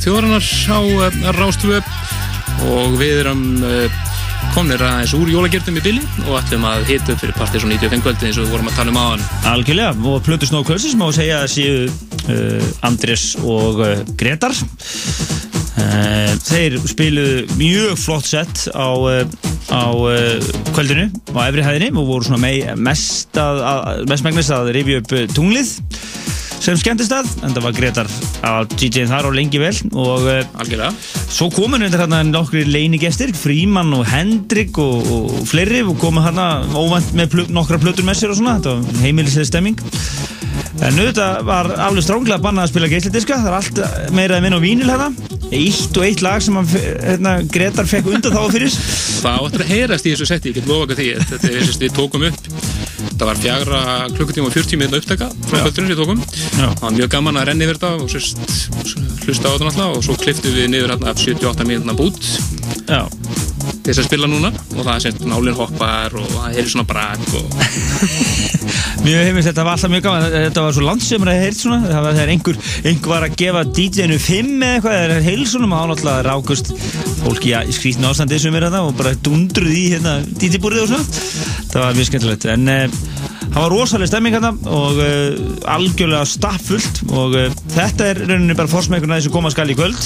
Þjóðarinnar 0.04 0.44
á 0.44 0.78
uh, 0.84 1.14
Rástvö 1.32 1.78
og 2.68 2.96
við 3.00 3.22
erum 3.22 3.44
uh, 3.64 3.86
komnir 4.52 4.82
aðeins 4.84 5.14
úr 5.16 5.30
jólagertum 5.32 5.78
í 5.80 5.82
bili 5.84 6.02
og 6.26 6.36
ætlum 6.42 6.66
að 6.68 6.84
hita 6.90 7.14
upp 7.14 7.22
fyrir 7.22 7.38
Partiðsson 7.38 7.72
95 7.72 8.04
kvöldi 8.04 8.28
eins 8.28 8.36
og 8.36 8.44
við 8.44 8.52
vorum 8.52 8.68
að 8.68 8.76
tala 8.76 8.92
um 8.92 8.98
aðan. 9.00 9.24
Algjörlega, 9.48 9.94
og 10.10 10.20
Plötu 10.26 10.50
Snóð 10.50 10.66
Kvölsins 10.68 10.98
má 11.00 11.06
segja 11.16 11.38
að 11.40 11.54
séu 11.54 11.88
uh, 11.88 12.68
Andrés 12.84 13.24
og 13.40 13.80
uh, 13.80 14.04
Gretar 14.20 14.52
uh, 14.52 16.30
Þeir 16.50 16.76
spiluðu 16.84 17.48
mjög 17.56 17.96
flott 18.04 18.28
sett 18.28 18.68
á, 18.76 18.92
á 19.72 19.84
kvöldinu 20.76 21.08
á 21.32 21.48
efri 21.48 21.64
hæðinni 21.64 21.96
og 21.96 22.12
voru 22.12 22.28
svona 22.28 22.52
mest, 22.76 23.32
að, 23.40 23.64
að, 23.72 24.16
megnast 24.28 24.52
að 24.52 24.74
rifja 24.76 25.00
upp 25.00 25.16
tunglið 25.32 25.78
sem 26.60 26.76
skemmtist 26.80 27.12
að, 27.12 27.28
en 27.40 27.56
það 27.56 27.70
var 27.70 27.80
Gretar 27.80 28.16
að 28.44 28.74
DJ-in 28.76 29.10
þar 29.10 29.28
og 29.30 29.36
lengi 29.36 29.60
vel 29.62 29.72
og 29.92 30.28
uh, 30.28 30.60
Algjörlega. 30.60 30.92
Svo 31.34 31.50
komu 31.54 31.80
hérna 31.80 32.22
nokkri 32.26 32.64
leinigestir, 32.68 33.34
Fríman 33.36 33.92
og 33.96 34.06
Hendrik 34.10 34.78
og, 34.82 35.10
og 35.10 35.42
fleiri 35.50 35.82
og 35.84 35.98
komu 36.02 36.22
hérna 36.24 36.64
óvænt 36.76 37.14
með 37.16 37.32
plö, 37.34 37.48
nokkra 37.54 37.80
plötur 37.82 38.06
með 38.06 38.20
sér 38.22 38.34
og 38.34 38.40
svona, 38.40 38.58
þetta 38.60 38.76
var 38.78 39.04
heimilislega 39.04 39.50
stemming. 39.50 39.80
En 40.84 40.98
auðvitað 40.98 41.44
var 41.46 41.70
alveg 41.86 42.04
stránglega 42.04 42.42
bannað 42.42 42.66
að 42.66 42.72
spila 42.72 42.90
geisladiska, 42.90 43.38
það 43.40 43.50
er 43.50 43.56
allt 43.58 44.12
meira 44.14 44.38
en 44.38 44.44
minn 44.44 44.56
og 44.56 44.62
vínil 44.64 44.90
hérna. 44.90 45.10
Eitt 45.54 45.98
og 45.98 46.06
eitt 46.06 46.22
lag 46.24 46.42
sem 46.42 46.56
hann, 46.58 46.70
hérna, 46.74 47.36
Gretar 47.54 47.88
fekk 47.88 48.10
undan 48.10 48.34
þá 48.34 48.42
fyrir. 48.56 48.78
Það 49.24 49.46
áttur 49.46 49.64
að 49.64 49.70
heyrast 49.70 50.08
í 50.08 50.14
þessu 50.14 50.28
setti, 50.28 50.50
ég 50.50 50.58
get 50.58 50.70
lofa 50.70 50.88
okkur 50.88 51.00
því. 51.00 51.10
Þetta 51.30 51.50
er 51.52 51.60
þess 51.60 51.78
að 51.78 51.86
við 51.86 51.98
tókum 52.00 52.26
upp. 52.30 52.63
Það 53.14 53.28
var 53.30 53.38
fjagra 53.40 53.80
klukkutíma 54.16 54.48
og 54.50 54.54
40 54.56 54.80
minna 54.80 54.98
upptaka 54.98 55.28
frá 55.46 55.60
kvöldurinn 55.62 55.88
sem 55.88 55.92
við 55.92 56.00
tókum. 56.02 56.22
Það 56.56 56.80
var 56.82 56.96
mjög 56.98 57.12
gaman 57.14 57.38
að 57.40 57.46
renni 57.50 57.68
yfir 57.68 57.78
þetta 57.78 57.90
og 58.02 58.10
sérst, 58.10 58.40
hlusta 59.24 59.46
á 59.46 59.52
þetta 59.54 59.68
náttúrulega 59.68 59.98
og 59.98 60.04
svo 60.08 60.16
kliftum 60.18 60.56
við 60.56 60.66
niður 60.72 60.94
hérna 60.96 61.12
af 61.14 61.22
78 61.22 61.68
minna 61.68 61.94
bút 61.98 62.18
Já. 62.90 63.04
Til 63.84 63.92
þess 63.92 64.00
að 64.00 64.06
spila 64.08 64.28
núna 64.32 64.50
og 64.50 64.80
það 64.80 64.94
er 64.94 65.02
sérst 65.04 65.24
nálinn 65.28 65.58
hoppar 65.58 66.14
og 66.16 66.28
það 66.32 66.58
er 66.60 66.70
svona 66.72 66.88
brak 66.88 67.24
og 67.36 67.44
Mjög 69.04 69.26
heimist, 69.26 69.48
þetta 69.50 69.64
var 69.66 69.76
alltaf 69.76 69.90
mjög 69.92 70.04
gaman, 70.06 70.22
þetta 70.32 70.62
var 70.64 70.76
svo 70.76 70.84
landsömmur 70.86 71.28
að 71.28 71.40
heyrt 71.42 71.58
svona, 71.58 71.80
það 71.84 72.06
var 72.06 72.14
þegar 72.16 72.30
einhver, 72.32 72.60
einhver 72.88 73.12
var 73.12 73.26
að 73.26 73.34
gefa 73.42 73.64
DJ-nu 73.76 74.16
5 74.24 74.54
eða 74.54 74.70
eitthvað, 74.78 74.96
eða 75.02 75.18
heilsunum 75.26 75.74
og 75.76 75.92
alltaf 75.92 76.22
rákust 76.24 76.72
fólki 77.18 77.52
í 77.52 77.74
skrítinu 77.76 78.08
ástandi 78.08 78.40
sem 78.40 78.56
er 78.56 78.68
þetta 78.70 78.80
og 78.86 78.96
bara 78.96 79.12
dundruð 79.26 79.76
í 79.76 79.84
hérna 79.92 80.16
DJ-búrið 80.24 80.86
og 80.86 80.94
svona, 80.94 81.26
það 81.74 81.84
var 81.84 82.00
mjög 82.00 82.08
skemmtilegt, 82.08 82.48
en 82.54 82.72
uh, 82.72 83.13
það 83.54 83.62
var 83.62 83.70
rosalega 83.70 84.10
stemming 84.10 84.34
hérna 84.34 84.50
og 84.66 84.98
uh, 84.98 85.42
algjörlega 85.70 86.26
stappfullt 86.26 87.02
og 87.14 87.36
uh, 87.38 87.44
þetta 87.74 88.08
er 88.10 88.20
rauninni 88.24 88.56
bara 88.58 88.70
forsmekuna 88.70 89.20
þessu 89.20 89.30
koma 89.34 89.52
skal 89.54 89.70
í 89.70 89.76
kvöld. 89.78 90.00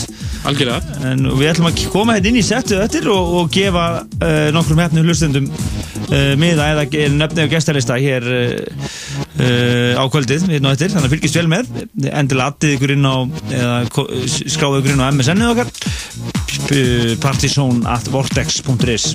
Algjörlega. 0.49 0.99
En 1.09 1.25
við 1.39 1.53
ætlum 1.55 1.71
að 1.71 1.85
koma 1.95 2.19
hérna 2.19 2.33
inn 2.33 2.41
í 2.43 2.45
settu 2.45 2.79
eftir 2.83 3.09
og, 3.13 3.33
og 3.41 3.53
gefa 3.55 3.87
uh, 4.05 4.49
nokkrum 4.55 4.83
hefnum 4.85 5.09
hlustendum 5.09 5.49
uh, 5.49 6.35
miða 6.41 6.69
eða 6.75 6.87
nefni 7.17 7.47
og 7.47 7.55
gestalista 7.57 7.97
hér 8.01 8.29
á 9.39 10.03
kvöldið 10.11 10.49
hérna 10.51 10.73
eftir, 10.75 10.91
þannig 10.91 11.07
að 11.07 11.13
fylgist 11.15 11.39
vel 11.39 11.49
með. 11.51 11.69
Endilega 12.11 12.51
addið 12.51 12.75
ykkur 12.75 12.95
inn 12.97 13.07
á 13.07 13.17
eða 13.55 13.77
skráðu 14.27 14.83
ykkur 14.83 14.97
inn 14.97 15.05
á 15.05 15.11
MSN-ið 15.15 15.53
okkar 15.55 16.48
partizón 17.23 17.83
at 17.89 18.09
vortex.is 18.13 19.13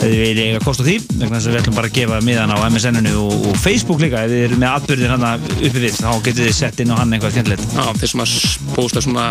þið 0.00 0.16
vilja 0.18 0.46
eiga 0.50 0.62
kost 0.64 0.82
á 0.82 0.86
því 0.86 0.96
vegna 1.16 1.38
þess 1.38 1.48
að 1.48 1.54
við 1.54 1.60
ætlum 1.62 1.78
bara 1.78 1.90
að 1.90 1.96
gefa 1.98 2.20
miðan 2.26 2.54
á 2.54 2.58
MSN-inu 2.68 3.14
og, 3.22 3.48
og 3.50 3.58
Facebook 3.62 4.02
líka, 4.02 4.24
ef 4.24 4.32
þið 4.32 4.44
eru 4.48 4.60
með 4.62 4.76
atbyrðir 4.76 5.14
hann 5.14 5.26
uppi 5.32 5.74
við, 5.78 5.98
þá 5.98 6.10
getið 6.28 6.48
þið 6.48 6.58
sett 6.58 6.82
inn 6.84 6.94
á 6.94 7.00
hann 7.00 7.16
eitthvað 7.16 7.36
skemmtilegt. 7.36 7.66
Já, 7.72 7.84
þeir 8.00 8.12
sem 8.12 8.24
að 8.24 8.36
posta 8.76 9.04
svona 9.04 9.26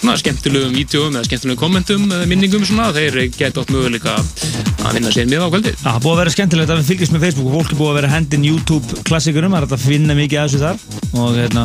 svona 0.00 0.16
skemmtilegum 0.20 0.74
vídeoum 0.74 1.16
eða 1.16 1.26
skemmtilegum 1.26 1.60
kommentum 1.60 2.06
eða 2.10 2.28
minningum 2.30 2.64
svona, 2.66 2.90
þeir 2.94 3.18
geta 3.34 3.62
átt 3.62 3.72
möguleika 3.74 4.16
að 4.16 4.96
vinna 4.96 5.12
sér 5.12 5.28
miða 5.28 5.48
á 5.48 5.52
kvöldið. 5.52 5.74
Já, 5.76 5.86
það 5.86 6.04
búið 6.04 6.12
að 6.12 6.20
vera 6.20 6.34
skemmtilegt 6.34 6.72
að 6.72 6.80
við 6.80 6.90
fylgjast 6.90 7.14
með 7.14 7.24
Facebook. 7.26 7.48
Og 7.50 7.56
fólk 7.58 7.74
er 7.74 7.80
búið 7.80 7.90
að 7.90 7.98
vera 8.00 8.12
hendin 8.14 8.46
YouTube 8.46 9.02
klassikurum, 9.08 9.56
það 9.56 9.66
er 9.66 9.76
að 9.76 9.84
finna 9.84 10.16
mikið 10.18 10.40
að 10.40 10.48
þessu 10.48 10.62
þar. 10.64 10.76
Og 11.20 11.36
hérna, 11.36 11.64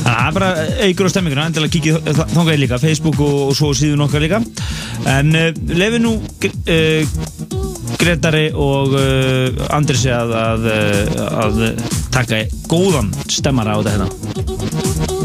það 0.00 0.20
er 0.24 0.36
bara 0.38 0.50
aukur 0.88 1.10
á 1.10 1.12
stemminguna, 1.14 1.46
endilega 1.50 1.74
kikið 1.76 2.10
þangað 2.34 2.60
líka, 2.64 2.80
Facebook 2.82 3.22
og, 3.24 3.38
og 3.50 3.54
svo 3.58 3.70
síðun 3.90 4.06
okkar 4.06 4.22
líka. 4.22 4.38
En 5.10 5.34
uh, 5.34 5.50
lefi 5.74 5.98
nú 6.02 6.14
uh, 6.20 7.02
Gretari 8.00 8.46
og 8.54 8.94
uh, 8.94 9.66
Andrisi 9.74 10.12
að, 10.14 10.34
að, 10.38 10.68
að 11.44 11.62
taka 12.14 12.44
góðan 12.70 13.10
stemmara 13.28 13.74
á 13.74 13.78
þetta 13.82 15.20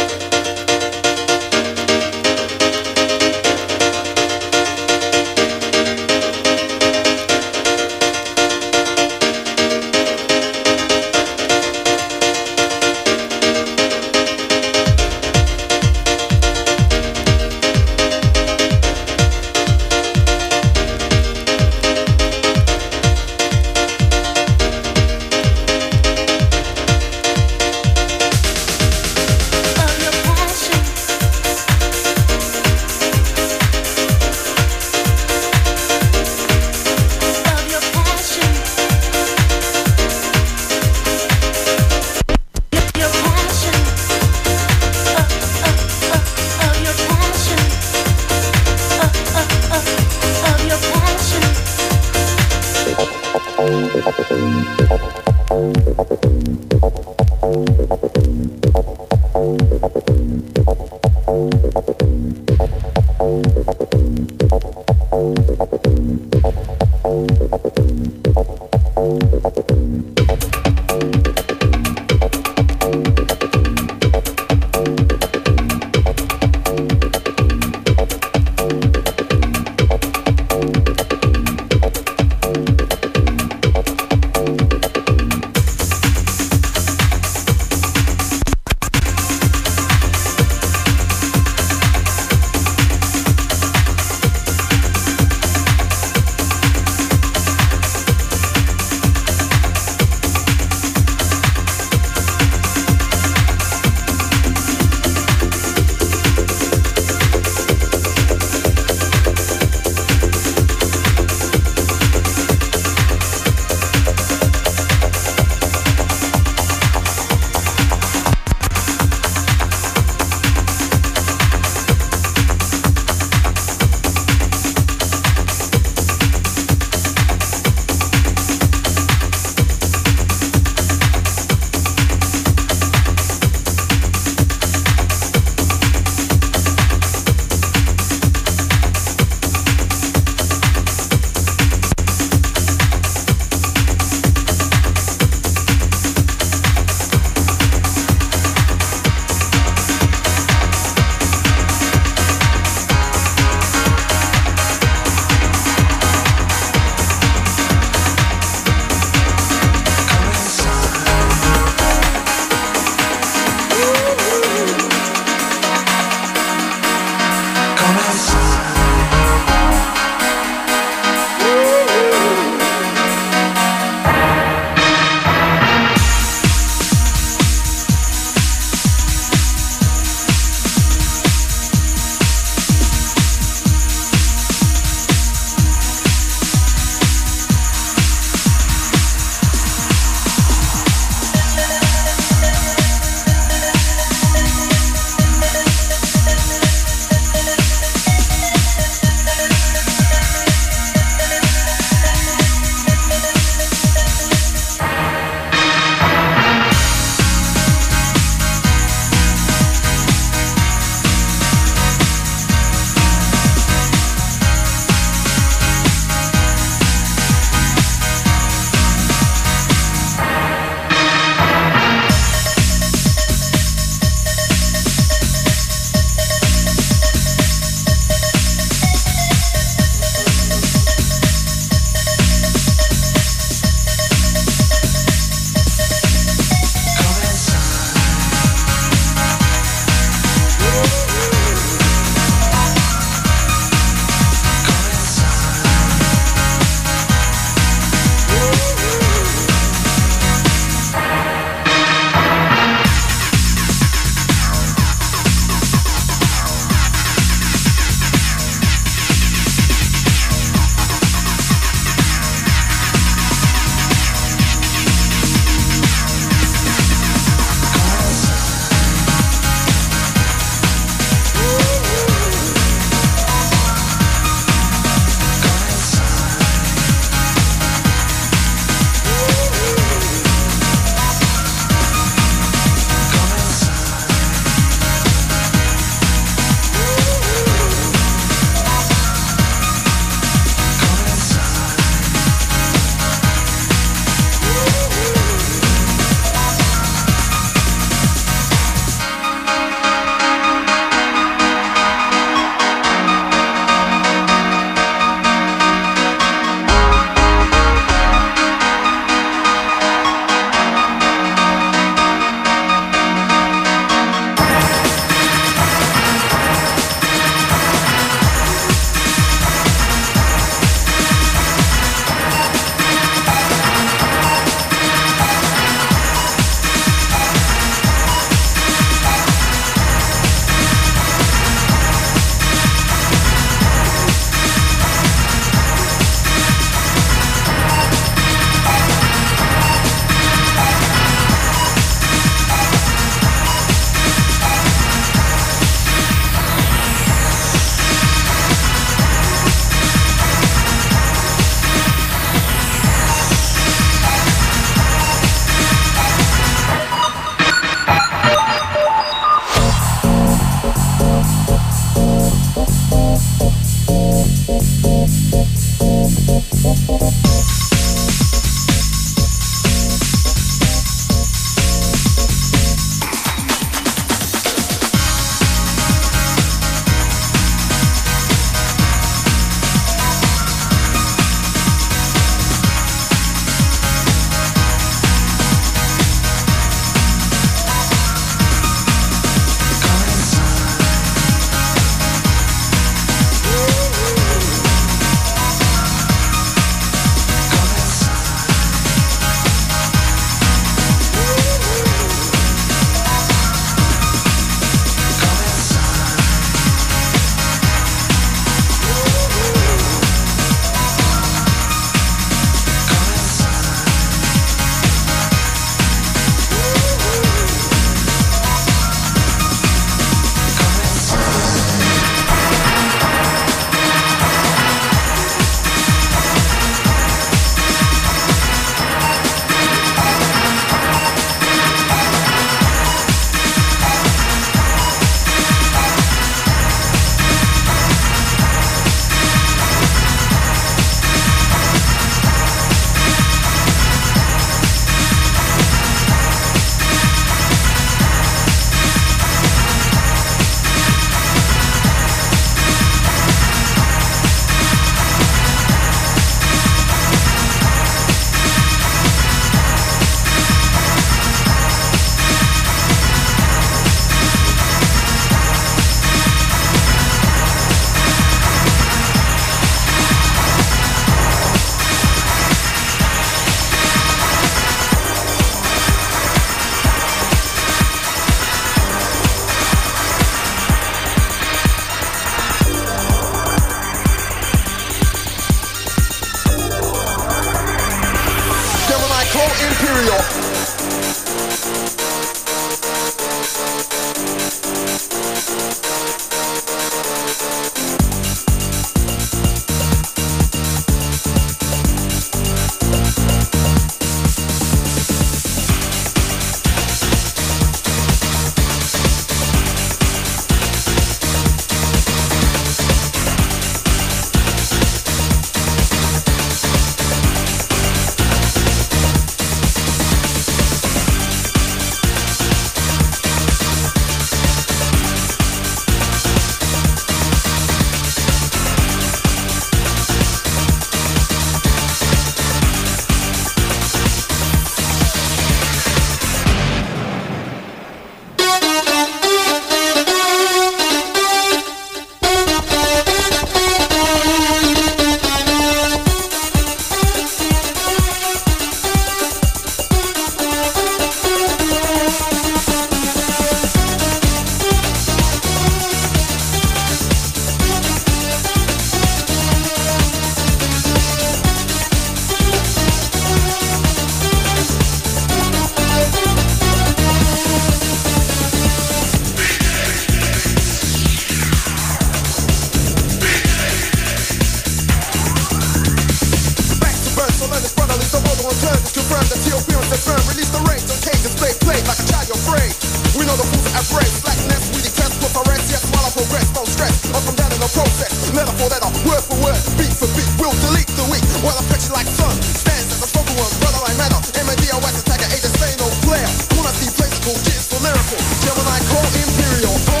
miracle. 597.91 598.17
Gemini 598.41 598.79
call 598.87 599.05
Imperial. 599.15 600.00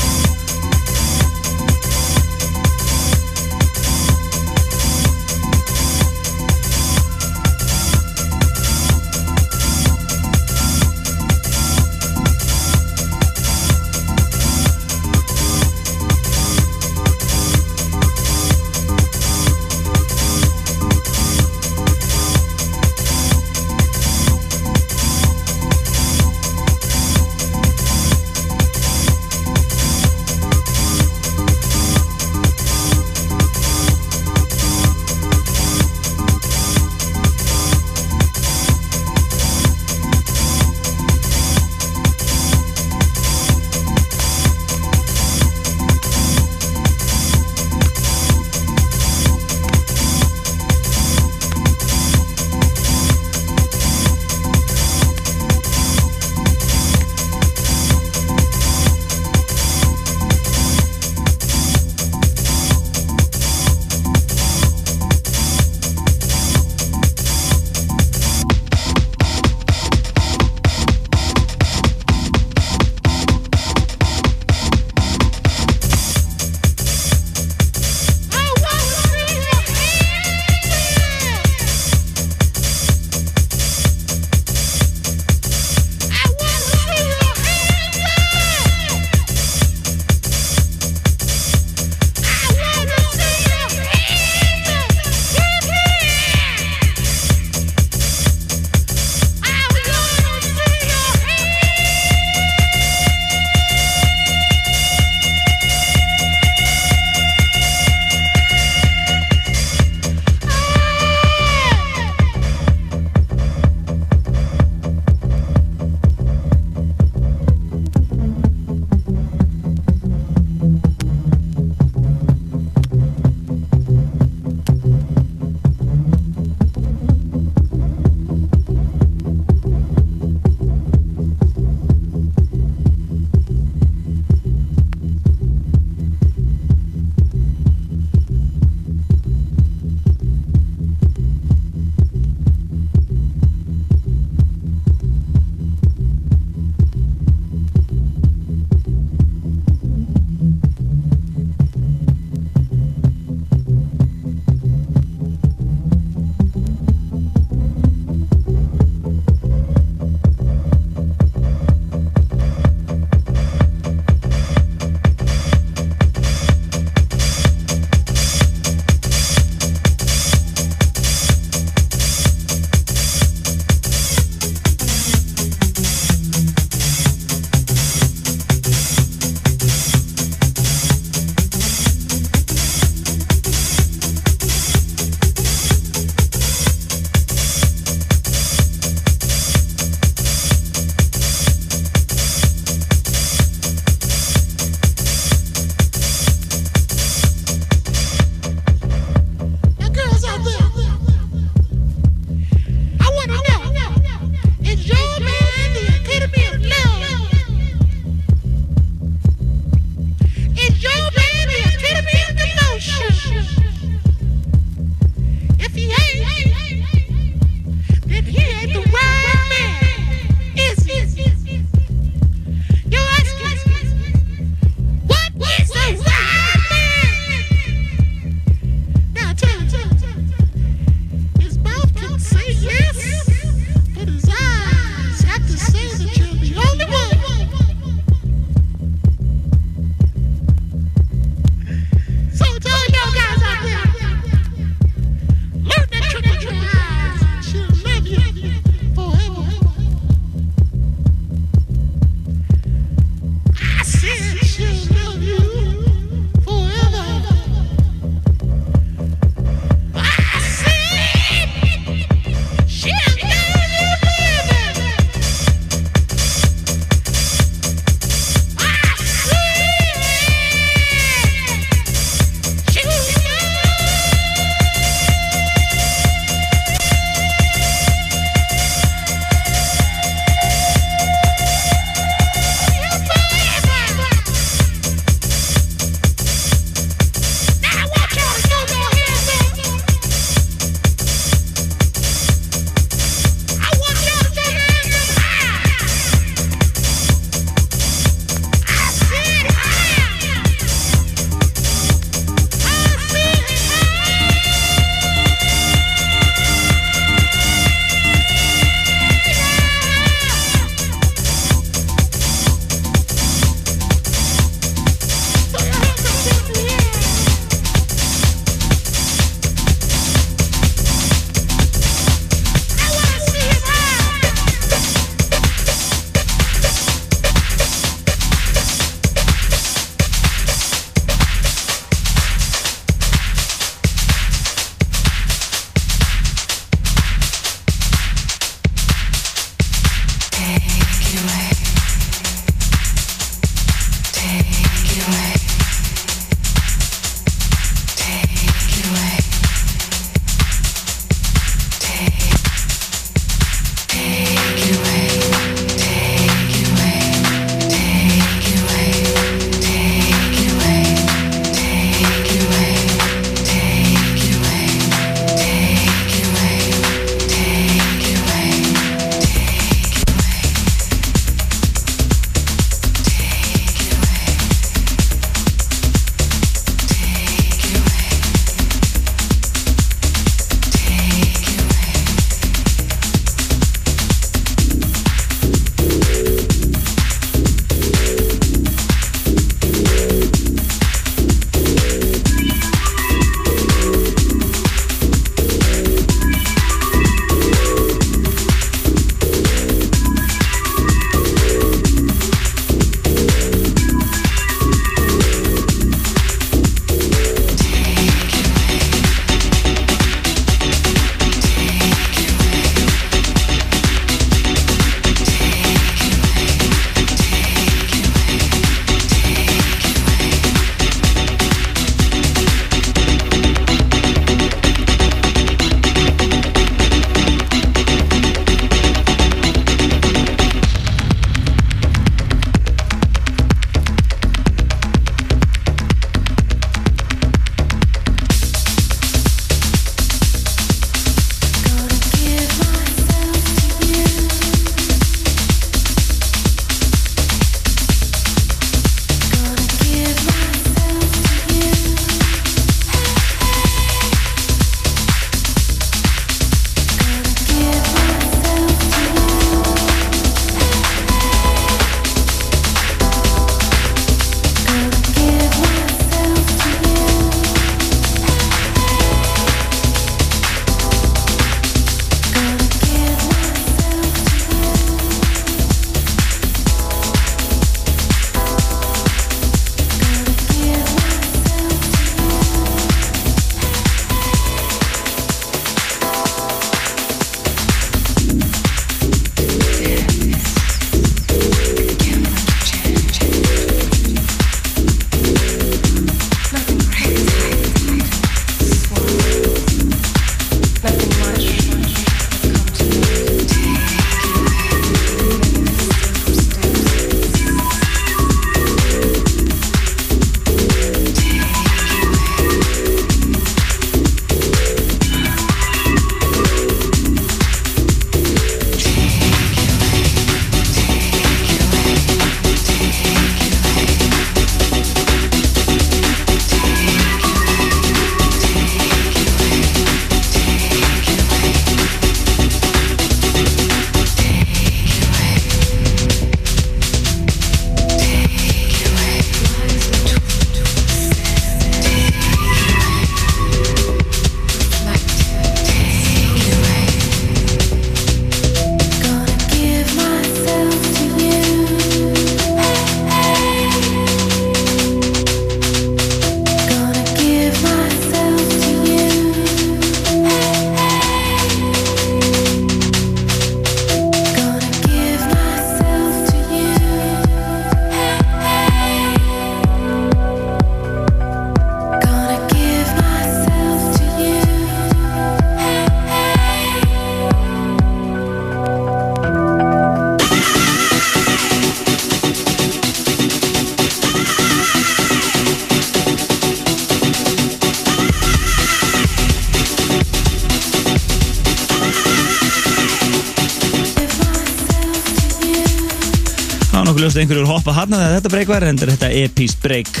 Það 597.00 597.06
var 597.06 597.14
nokkuð 597.14 597.16
ljóst 597.16 597.16
að 597.16 597.22
einhverju 597.22 597.48
hoppa 597.48 597.72
hann 597.72 597.94
þegar 597.94 598.16
þetta 598.18 598.30
breyk 598.34 598.50
var, 598.50 598.64
en 598.68 598.78
þetta 598.80 599.08
er 599.08 599.24
epíst 599.24 599.60
breyk. 599.62 600.00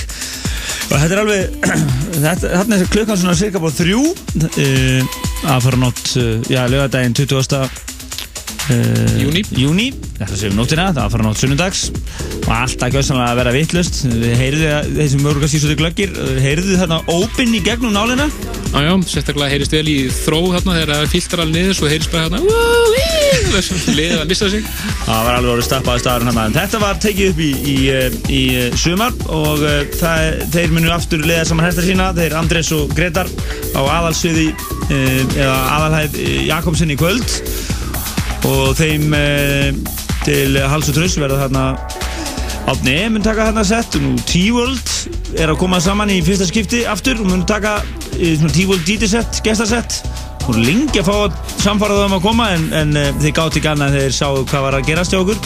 Og 0.90 0.98
þetta 1.00 1.14
er 1.14 1.20
alveg, 1.22 1.54
þetta, 2.26 2.50
þarna 2.52 2.76
er 2.76 2.90
klukkan 2.92 3.20
svona 3.20 3.36
cirka 3.38 3.62
búið 3.62 3.78
þrjú, 3.78 4.02
uh, 4.50 5.14
að 5.54 5.64
fara 5.64 5.80
nótt, 5.80 6.02
uh, 6.20 6.50
já, 6.50 6.60
lögadaginn 6.68 7.16
20. 7.16 7.56
Uh, 8.70 9.16
Júní. 9.16 9.44
Júní, 9.56 9.86
þetta 10.18 10.40
séum 10.42 10.60
nóttina, 10.60 10.90
það 10.92 11.06
að 11.06 11.14
fara 11.16 11.28
nótt 11.30 11.40
sunnudags 11.40 11.86
og 12.42 12.52
alltaf 12.58 12.92
gjössanlega 12.92 13.32
að 13.32 13.40
vera 13.40 13.56
vittlust. 13.56 14.02
Við 14.04 14.36
heyrðu 14.44 14.72
að 14.76 14.92
þessi 15.00 15.22
mörgast 15.24 15.56
í 15.56 15.62
svolítið 15.64 15.80
glöggir, 15.80 16.18
heyrðu 16.44 16.82
þarna 16.82 17.00
ópinn 17.16 17.56
í 17.56 17.64
gegnum 17.64 17.96
nálina. 17.96 18.28
Já, 18.70 18.82
já, 18.86 18.92
sérstaklega 19.10 19.50
heyrist 19.50 19.72
vel 19.74 19.88
í 19.90 19.96
þró 20.14 20.38
þarna 20.54 20.74
þegar 20.76 20.90
það 20.94 21.08
filtrar 21.10 21.40
alveg 21.42 21.56
niður 21.56 21.76
svo 21.78 21.88
heyrist 21.90 22.12
bara 22.12 22.28
hérna 22.28 23.00
liðið 23.50 24.20
að 24.20 24.28
missa 24.30 24.50
sig. 24.52 24.68
Það 25.06 25.24
var 25.26 25.38
alveg 25.38 25.52
orðið 25.54 25.66
stappaði 25.66 26.02
staðurinn 26.04 26.30
hann 26.30 26.40
en 26.44 26.54
þetta 26.54 26.80
var 26.84 27.00
tekið 27.02 27.32
upp 27.32 27.40
í, 27.42 27.48
í, 27.72 27.74
eh, 27.90 28.18
í 28.30 28.40
eh, 28.60 28.76
sumar 28.78 29.16
og 29.26 29.64
uh, 29.64 29.80
það, 29.98 30.44
þeir 30.54 30.74
munu 30.76 30.92
aftur 30.94 31.26
leiða 31.26 31.48
saman 31.50 31.66
hættar 31.66 31.88
sína. 31.88 32.10
Þeir 32.14 32.36
Andrés 32.38 32.70
og 32.76 32.94
Gretar 32.94 33.30
á 33.74 33.80
aðalsviði 33.82 34.46
uh, 34.54 35.22
eða 35.34 35.56
aðalhæð 35.76 36.20
uh, 36.22 36.36
Jakobsen 36.52 36.94
í 36.94 36.98
kvöld. 37.00 37.38
Og 38.50 38.70
þeim 38.78 39.10
til 40.24 40.54
hals 40.70 40.88
og 40.88 40.96
tröss 40.96 41.18
verða 41.20 41.42
þarna 41.42 41.64
Átni 42.70 42.94
E. 43.02 43.08
mun 43.12 43.24
taka 43.24 43.50
þarna 43.50 43.66
sett 43.68 43.98
og 43.98 44.06
nú 44.06 44.14
T-World 44.30 45.19
er 45.38 45.52
að 45.52 45.58
koma 45.60 45.80
saman 45.82 46.10
í 46.10 46.20
fyrsta 46.26 46.46
skipti 46.48 46.84
aftur. 46.88 47.20
Og 47.22 47.28
mun 47.30 47.44
taka 47.48 47.78
eh, 48.18 48.40
T-World 48.40 48.86
DJ-sett, 48.88 49.42
gestasett 49.46 50.00
og 50.50 50.56
lengi 50.56 50.98
að 51.02 51.06
fá 51.06 51.14
að 51.28 51.34
samfara 51.62 51.98
það 51.98 52.06
um 52.08 52.14
að 52.16 52.22
koma 52.24 52.46
en, 52.56 52.62
en 52.74 52.96
uh, 52.96 53.10
þeir 53.20 53.34
gátt 53.36 53.58
ekki 53.60 53.68
annað 53.70 53.92
þegar 53.94 54.06
þeir 54.08 54.16
sáu 54.16 54.40
hvað 54.50 54.64
var 54.64 54.76
að 54.80 54.86
gerast 54.88 55.12
hjá 55.14 55.20
okkur. 55.20 55.38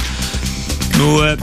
Nú 0.94 1.09
uh, 1.19 1.35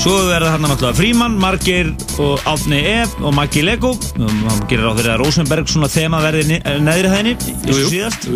svo 0.00 0.14
verða 0.30 0.52
þarna 0.54 0.70
náttúrulega 0.70 0.96
Fríman, 0.98 1.34
Margeir 1.42 1.90
og 2.22 2.40
Átni 2.48 2.78
E 2.88 2.94
og 3.20 3.34
Maggi 3.36 3.64
Lego. 3.66 3.92
Hann 4.16 4.64
gerir 4.70 4.86
á 4.88 4.96
þeirra 4.96 5.18
Rosenberg 5.20 5.68
svona 5.70 5.90
þema 5.92 6.22
verði 6.24 6.46
ne- 6.54 6.60
eh, 6.64 6.78
neðri 6.82 7.10
hæðinni 7.12 7.34
Jú, 7.68 7.76
jú. 7.82 7.90
síðast. 7.90 8.28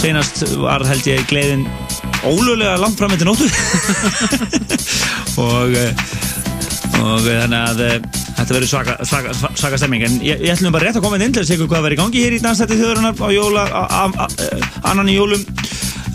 Senast 0.00 0.42
var 0.58 0.84
held 0.88 1.06
ég 1.08 1.22
gleðin 1.30 1.64
ólöglega 2.26 2.76
langt 2.82 2.98
fram 2.98 3.14
eftir 3.14 3.28
nóttu. 3.30 3.46
Og 5.44 5.76
eh, 5.78 5.92
og 6.98 7.28
eh, 7.30 7.42
þannig 7.44 7.60
að 7.62 7.84
eh, 7.86 8.17
þetta 8.38 8.54
verður 8.54 8.70
svaka, 8.70 8.96
svaka, 9.06 9.34
svaka 9.58 9.78
stemming 9.80 10.04
en 10.06 10.18
ég, 10.22 10.42
ég 10.46 10.54
ætlum 10.54 10.74
bara 10.74 10.88
rétt 10.88 10.98
að 11.00 11.06
koma 11.06 11.18
inn 11.18 11.34
til 11.34 11.42
að 11.42 11.50
segja 11.50 11.66
hvað 11.66 11.86
verður 11.86 11.96
í 11.96 12.00
gangi 12.02 12.24
hér 12.24 12.36
í 12.36 12.42
dansætti 12.44 12.78
þjóðurinnar 12.78 13.18
á 13.18 13.28
jóla 13.34 13.64
a, 13.66 13.82
a, 13.84 14.26
a, 14.26 14.60
annan 14.92 15.10
í 15.10 15.18
jólum. 15.18 15.42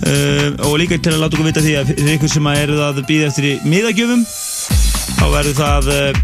Uh, 0.04 0.50
og 0.68 0.78
líka 0.82 0.98
til 1.00 1.14
að 1.14 1.22
láta 1.22 1.38
ykkur 1.38 1.48
vita 1.48 1.64
því 1.64 1.74
að 1.80 1.91
fyrir 1.94 2.16
ykkur 2.18 2.32
sem 2.34 2.48
að 2.52 2.62
eru 2.66 2.80
að 2.84 2.98
býða 3.08 3.28
eftir 3.30 3.45
í 3.48 3.52
miðagjöfum 3.72 4.26
þá 4.28 5.24
verður 5.32 5.56
það 5.62 5.88
uh, 5.94 6.20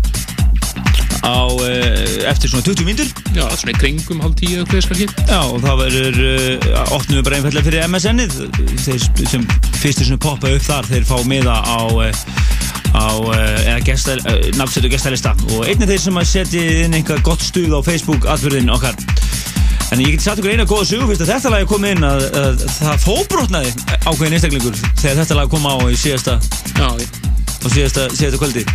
á 1.24 1.40
uh, 1.48 2.18
eftir 2.28 2.52
svona 2.52 2.66
20 2.68 2.90
mínútur. 2.90 3.14
Já, 3.38 3.46
svona 3.54 3.76
í 3.76 3.80
kringum 3.80 4.20
hálf 4.24 4.36
tíu 4.40 4.58
eða 4.58 4.68
hvað 4.72 4.84
skal 4.84 5.00
hér 5.00 5.16
Já, 5.22 5.40
og 5.40 5.64
það 5.64 5.82
verður, 5.86 6.20
opnum 6.98 7.20
við 7.20 7.26
bara 7.30 7.40
einfallega 7.40 7.68
fyrir 7.70 7.88
MSN-ið, 7.88 8.38
þeir 8.84 9.28
sem 9.32 9.48
fyrstir 9.80 10.12
sem 10.12 10.20
poppa 10.28 10.52
upp 10.52 10.68
þar, 10.68 10.92
þeir 10.92 11.08
fá 11.08 11.16
miða 11.30 11.60
á, 11.64 11.80
á 12.95 13.10
eða 13.36 13.80
gesta, 13.86 14.18
uh, 14.24 14.49
nafnsettu 14.57 14.91
gestalista. 14.91 15.36
Og 15.56 15.68
einnig 15.70 15.90
þeir 15.90 16.03
sem 16.07 16.20
að 16.22 16.30
setja 16.32 16.66
inn 16.86 16.98
einhver 16.98 17.22
gott 17.26 17.44
stuð 17.45 17.76
á 17.76 17.80
Facebook 17.86 18.28
atbyrðin 18.30 18.72
okkar. 18.74 18.98
En 19.90 20.02
ég 20.03 20.14
geti 20.14 20.28
satt 20.28 20.38
ykkur 20.38 20.53
eina 20.53 20.68
góða 20.70 20.86
sögu 20.86 21.07
fyrst 21.10 21.24
að 21.26 21.32
þetta 21.34 21.52
lag 21.53 21.70
komið 21.70 21.95
inn 21.95 22.06
að, 22.06 22.26
að 22.38 22.60
það 22.76 23.06
fóbrotnaði 23.07 23.72
ákveðin 24.06 24.36
einstaklingur 24.38 24.76
þegar 25.02 25.18
þetta 25.24 25.38
lag 25.40 25.49
kom 25.49 25.66
á 25.66 25.76
í 25.90 25.98
síðasta, 25.98 26.36
á 26.78 26.90
síðasta, 27.66 28.06
síðasta 28.14 28.41
kvöldi. 28.41 28.66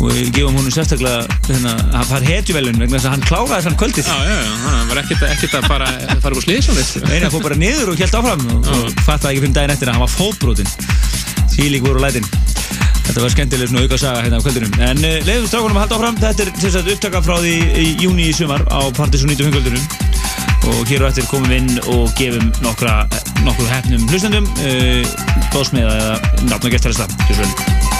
Og 0.00 0.12
við 0.16 0.30
gefum 0.36 0.56
húnum 0.56 0.72
sérstaklega 0.72 1.24
hérna, 1.48 1.72
að 1.96 2.12
fara 2.12 2.28
hetjuvelun 2.28 2.78
vegna 2.80 2.96
þess 2.96 3.08
að 3.08 3.16
hann 3.16 3.24
kláraði 3.28 3.66
þann 3.66 3.80
kvöldið. 3.82 4.06
já, 4.08 4.20
já, 4.28 4.36
já, 4.36 4.54
það 4.62 4.92
var 4.92 5.00
ekkert, 5.02 5.24
ekkert 5.28 5.56
að 5.58 5.66
fara, 5.72 5.90
fara 6.24 6.38
úr 6.38 6.46
sliðsjónið 6.46 6.92
Nei, 7.04 7.18
hann 7.18 7.34
fór 7.34 7.44
bara 7.44 7.60
niður 7.60 7.92
og 7.92 8.00
held 8.00 8.16
áfram 8.20 8.46
og, 8.54 8.70
og 8.76 9.02
fattaði 9.04 9.34
ekki 9.34 9.44
fyrir 9.44 9.58
daginn 9.58 9.74
eftir 9.76 9.92
að 9.92 9.98
hann 9.98 10.06
var 10.06 10.14
fótbrotin 10.14 10.72
Þýlík 11.52 11.84
voru 11.84 12.00
lætin 12.00 12.24
Þetta 13.10 13.24
var 13.24 13.32
skemmtileg 13.32 13.70
svona 13.72 13.80
auka 13.82 13.96
saga 13.98 14.20
hérna 14.22 14.38
á 14.38 14.42
kvöldunum 14.44 14.76
En 14.86 15.00
uh, 15.02 15.16
leiðum 15.26 15.48
strákunum 15.50 15.78
að 15.80 15.82
halda 15.82 15.96
áfram. 15.96 16.18
Þetta 16.20 16.44
er 16.44 16.50
þess 16.60 16.78
að 16.78 16.90
upptaka 16.92 17.22
frá 17.26 17.32
því 17.42 17.54
í 17.82 17.86
júni 18.04 18.28
í 18.30 18.36
sumar 18.38 18.62
á 18.70 18.86
Partisan 18.94 19.32
95 19.34 19.56
kvöldunum 19.56 20.10
og 20.70 20.84
hér 20.86 21.02
og 21.02 21.08
eftir 21.08 21.26
komum 21.26 21.50
við 21.50 21.64
inn 21.64 21.80
og 21.90 22.12
gefum 22.20 22.52
nokkra, 22.62 23.00
nokkur 23.42 23.66
hefnum 23.72 24.04
hlustendum 24.12 24.46
uh, 24.62 25.16
bóðsmiða 25.50 25.96
eða 25.96 26.60
og 26.60 26.70
gestarista 26.76 27.99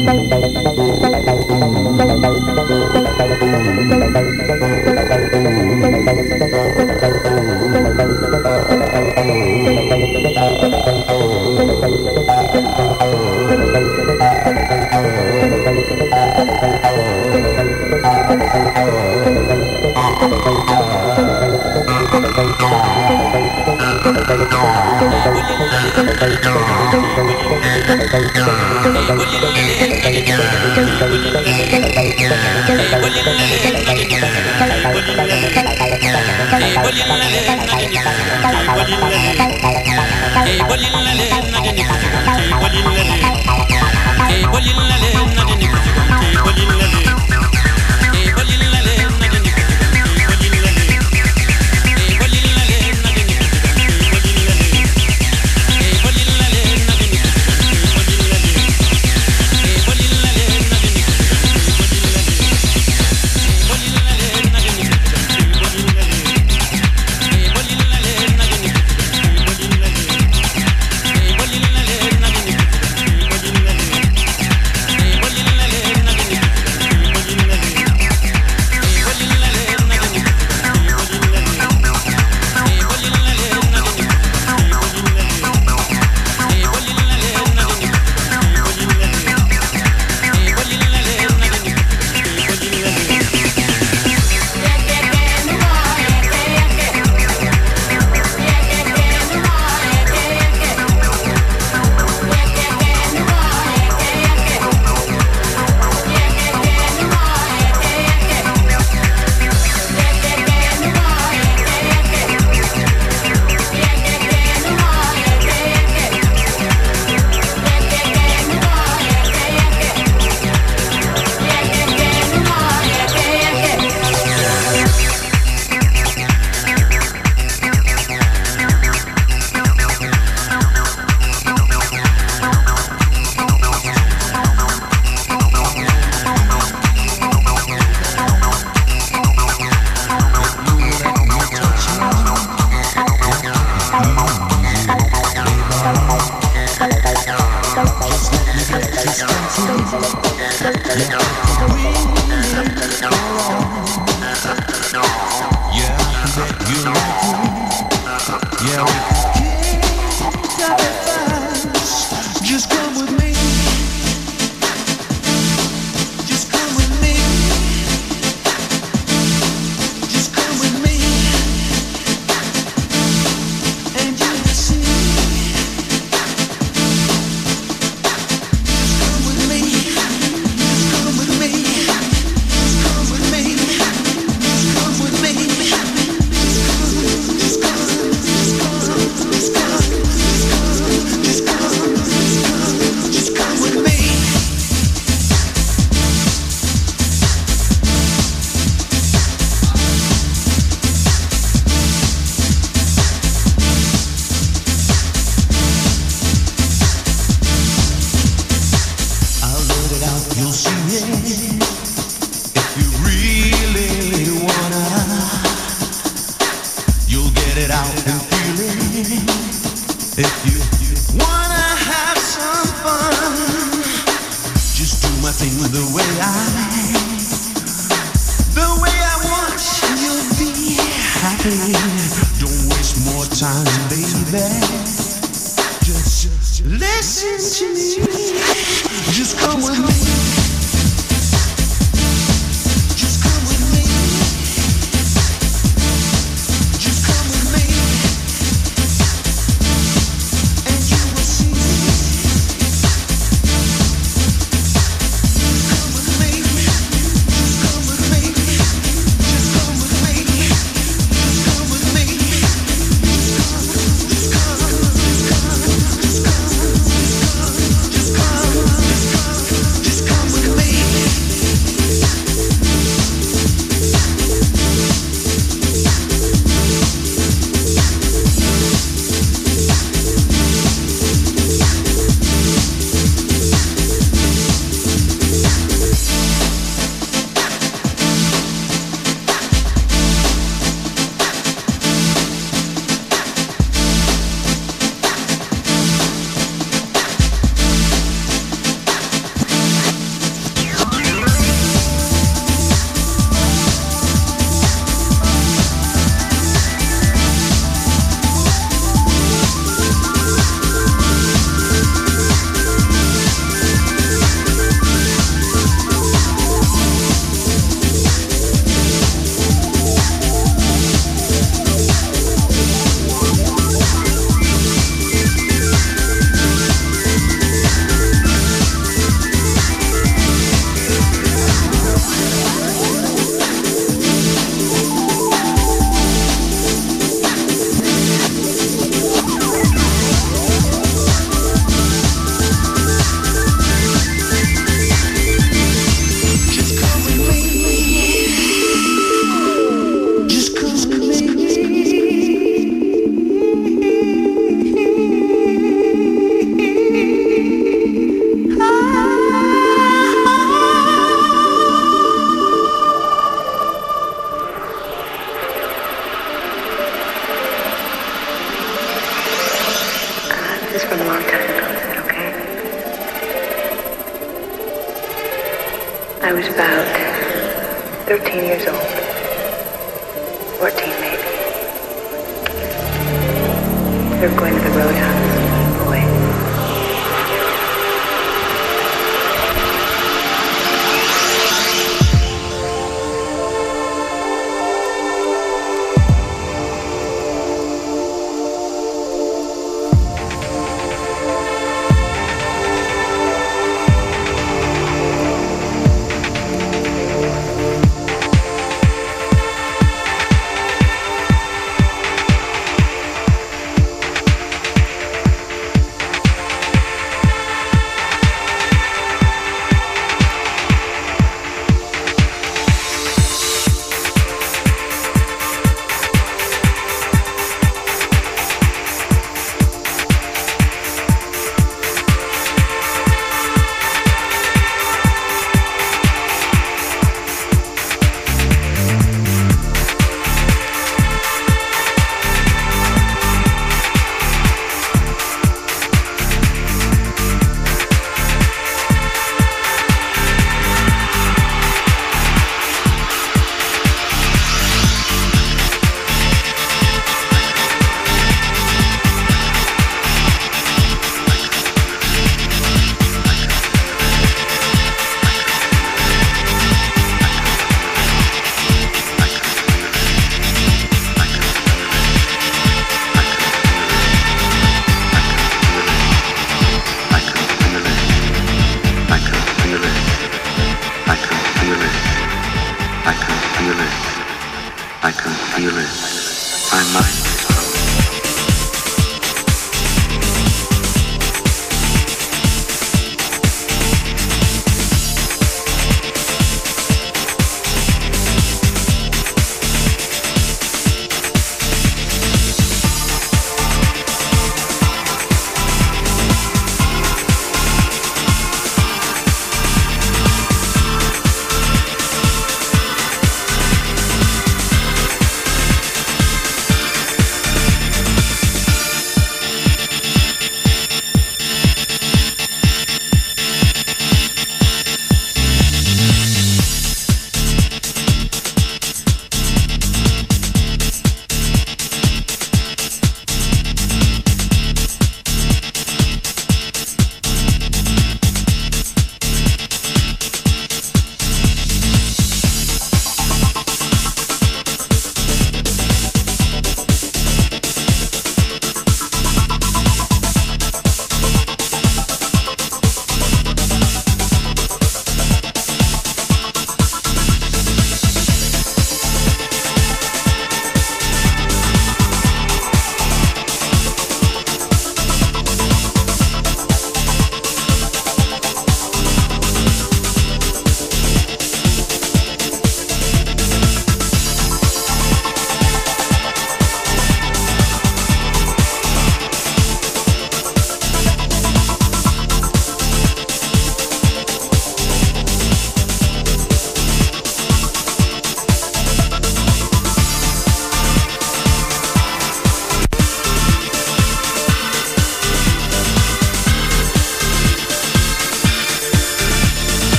Hey, 29.11 29.41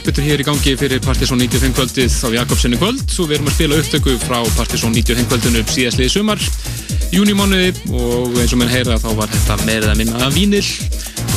uppbyttur 0.00 0.24
hér 0.24 0.40
í 0.40 0.46
gangi 0.48 0.72
fyrir 0.80 1.00
Partiðsson 1.04 1.40
95 1.42 1.76
kvöldið 1.76 2.14
á 2.24 2.28
Jakobsenni 2.40 2.78
kvöld. 2.80 3.02
Svo 3.12 3.26
við 3.28 3.38
erum 3.38 3.50
að 3.50 3.56
spila 3.58 3.80
upptöku 3.82 4.16
frá 4.22 4.38
Partiðsson 4.56 4.94
95 4.96 5.28
kvöldinu 5.28 5.64
síðastliði 5.68 6.12
sumar 6.14 6.40
júnimánuði 7.10 7.74
og 7.90 8.38
eins 8.38 8.54
og 8.54 8.60
menn 8.60 8.70
heyra 8.70 8.98
þá 9.00 9.08
var 9.18 9.30
þetta 9.32 9.56
meirið 9.66 9.90
að 9.90 10.00
minna 10.00 10.30
vínil 10.32 10.64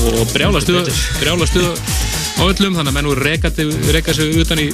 og 0.10 0.20
brjála 0.32 0.62
stuð 0.62 0.90
brjála 1.20 1.48
stuð 1.50 1.72
á 1.74 2.44
öllum 2.46 2.78
þannig 2.78 2.92
að 2.92 2.98
menn 2.98 3.10
voru 3.10 3.26
rekandi, 3.26 3.66
reka 3.96 4.14
sig 4.16 4.38
utan 4.44 4.62
í 4.62 4.68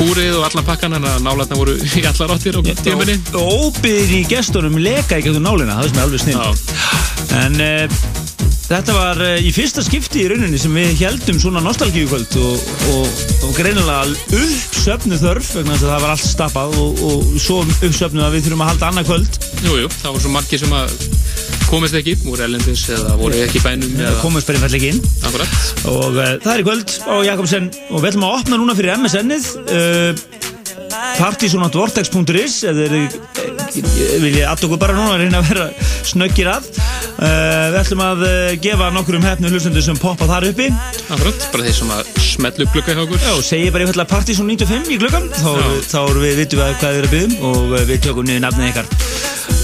húrið 0.00 0.40
og 0.40 0.48
allan 0.48 0.66
pakkan 0.66 0.96
þannig 0.98 1.12
að 1.12 1.26
nálatna 1.28 1.60
voru 1.60 1.76
í 2.00 2.06
allar 2.08 2.34
áttir 2.34 2.58
á 2.58 2.60
tíminni 2.82 3.18
Óbyðin 3.38 4.16
í 4.18 4.24
gestunum 4.30 4.80
leka 4.82 5.20
ekki 5.20 5.32
um 5.36 5.46
nálina, 5.46 5.78
það 5.78 5.84
er 5.84 5.92
sem 5.92 6.02
er 6.02 6.08
alveg 6.08 6.26
snill. 6.26 6.50
En 7.42 7.62
uh, 7.62 8.02
þetta 8.72 8.94
var 8.96 9.18
uh, 9.20 9.34
í 9.36 9.50
fyrsta 9.52 9.82
skipti 9.84 10.22
í 10.22 10.28
rauninni 10.30 10.58
sem 10.60 10.72
við 10.76 10.94
heldum 11.02 11.38
svona 11.40 11.60
nostalgíukvöld 11.64 12.36
og, 12.40 12.68
og, 12.94 13.22
og 13.44 13.52
greinilega 13.56 14.06
uppsöfnu 14.38 15.18
þörf 15.20 15.50
vegna 15.58 15.74
þess 15.74 15.86
að 15.86 15.92
það 15.92 16.04
var 16.04 16.12
allt 16.14 16.24
stappað 16.24 16.76
og, 16.80 17.02
og 17.08 17.34
svo 17.42 17.58
uppsöfnu 17.66 18.24
að 18.24 18.36
við 18.36 18.46
þurfum 18.46 18.64
að 18.64 18.70
halda 18.72 18.88
annað 18.88 19.10
kvöld. 19.10 19.40
Jújú, 19.62 19.82
jú, 19.82 19.90
það 19.98 20.14
voru 20.14 20.24
svo 20.24 20.32
margir 20.36 20.62
sem 20.62 20.76
að 20.78 20.94
komist 21.68 21.98
ekki, 22.00 22.16
voru 22.24 22.46
ellendis 22.46 22.84
eða 22.92 23.16
voru 23.20 23.42
ekki 23.44 23.62
bænum 23.64 23.92
eða 24.00 24.14
komast 24.22 24.48
bara 24.48 24.60
einfall 24.60 24.78
ekki 24.80 24.92
inn. 24.94 25.02
Akkurat. 25.28 25.58
Og 25.92 26.16
uh, 26.16 26.32
það 26.44 26.52
er 26.54 26.64
í 26.64 26.66
kvöld 26.70 26.96
á 27.04 27.14
Jakobsen 27.28 27.68
og 27.90 27.98
við 27.98 28.10
ætlum 28.12 28.28
að 28.28 28.38
opna 28.40 28.62
núna 28.62 28.78
fyrir 28.78 28.96
MSN-ið 29.02 29.52
uh, 29.66 30.40
partysonatvortex.is 31.20 32.62
eða 32.68 32.88
vil 34.22 34.32
ég 34.32 34.48
aðtöku 34.48 34.80
bara 34.80 34.96
núna 34.96 35.16
að 35.16 35.24
reyna 35.26 35.40
að 35.42 35.52
vera 35.52 35.68
snöggir 36.08 36.50
að 36.52 36.68
við 37.22 37.76
ætlum 37.78 38.02
að 38.02 38.22
uh, 38.26 38.52
gefa 38.62 38.88
nokkur 38.94 39.16
um 39.18 39.24
hefnu 39.26 39.50
hlustundu 39.52 39.82
sem 39.84 39.98
poppa 40.00 40.26
þar 40.26 40.48
uppi. 40.48 40.68
Akkurat, 41.06 41.46
bara 41.52 41.66
þeir 41.66 41.76
sem 41.76 41.92
að 41.94 42.10
smetlu 42.24 42.66
upp 42.66 42.76
glugga 42.76 42.96
hjá 42.96 43.02
okkur. 43.04 43.20
Já, 43.22 43.34
segi 43.46 43.70
bara 43.74 43.86
einfallega 43.86 44.10
Partizon 44.10 44.48
95 44.50 44.90
í 44.90 44.98
gluggan 45.02 45.28
þá, 45.36 45.50
þá 45.86 45.98
erum 46.00 46.24
við, 46.24 46.34
vitum 46.40 46.62
við 46.62 46.72
hvað 46.80 46.96
við 46.96 47.00
erum 47.02 47.10
að 47.10 47.14
byggja 47.16 47.50
og 47.50 47.60
uh, 47.68 47.84
við 47.90 48.02
tökum 48.06 48.28
niður 48.28 48.44
nafnið 48.46 48.70
ykkar. 48.72 48.90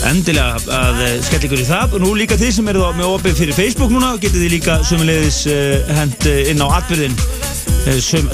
Endilega 0.08 0.76
að 0.78 1.00
skella 1.26 1.48
ykkur 1.48 1.62
í 1.62 1.68
það. 1.68 1.96
Og 1.96 2.04
nú 2.04 2.12
líka 2.18 2.38
þið 2.38 2.52
sem 2.58 2.70
eru 2.74 2.84
með 2.98 3.14
opið 3.16 3.40
fyrir 3.42 3.58
Facebook 3.58 3.94
núna 3.94 4.12
getið 4.22 4.44
þið 4.44 4.54
líka 4.54 4.78
sömulegðis 4.86 5.40
uh, 5.50 5.96
hend 5.98 6.30
inn 6.52 6.62
á 6.62 6.66
atbyrðin 6.78 7.18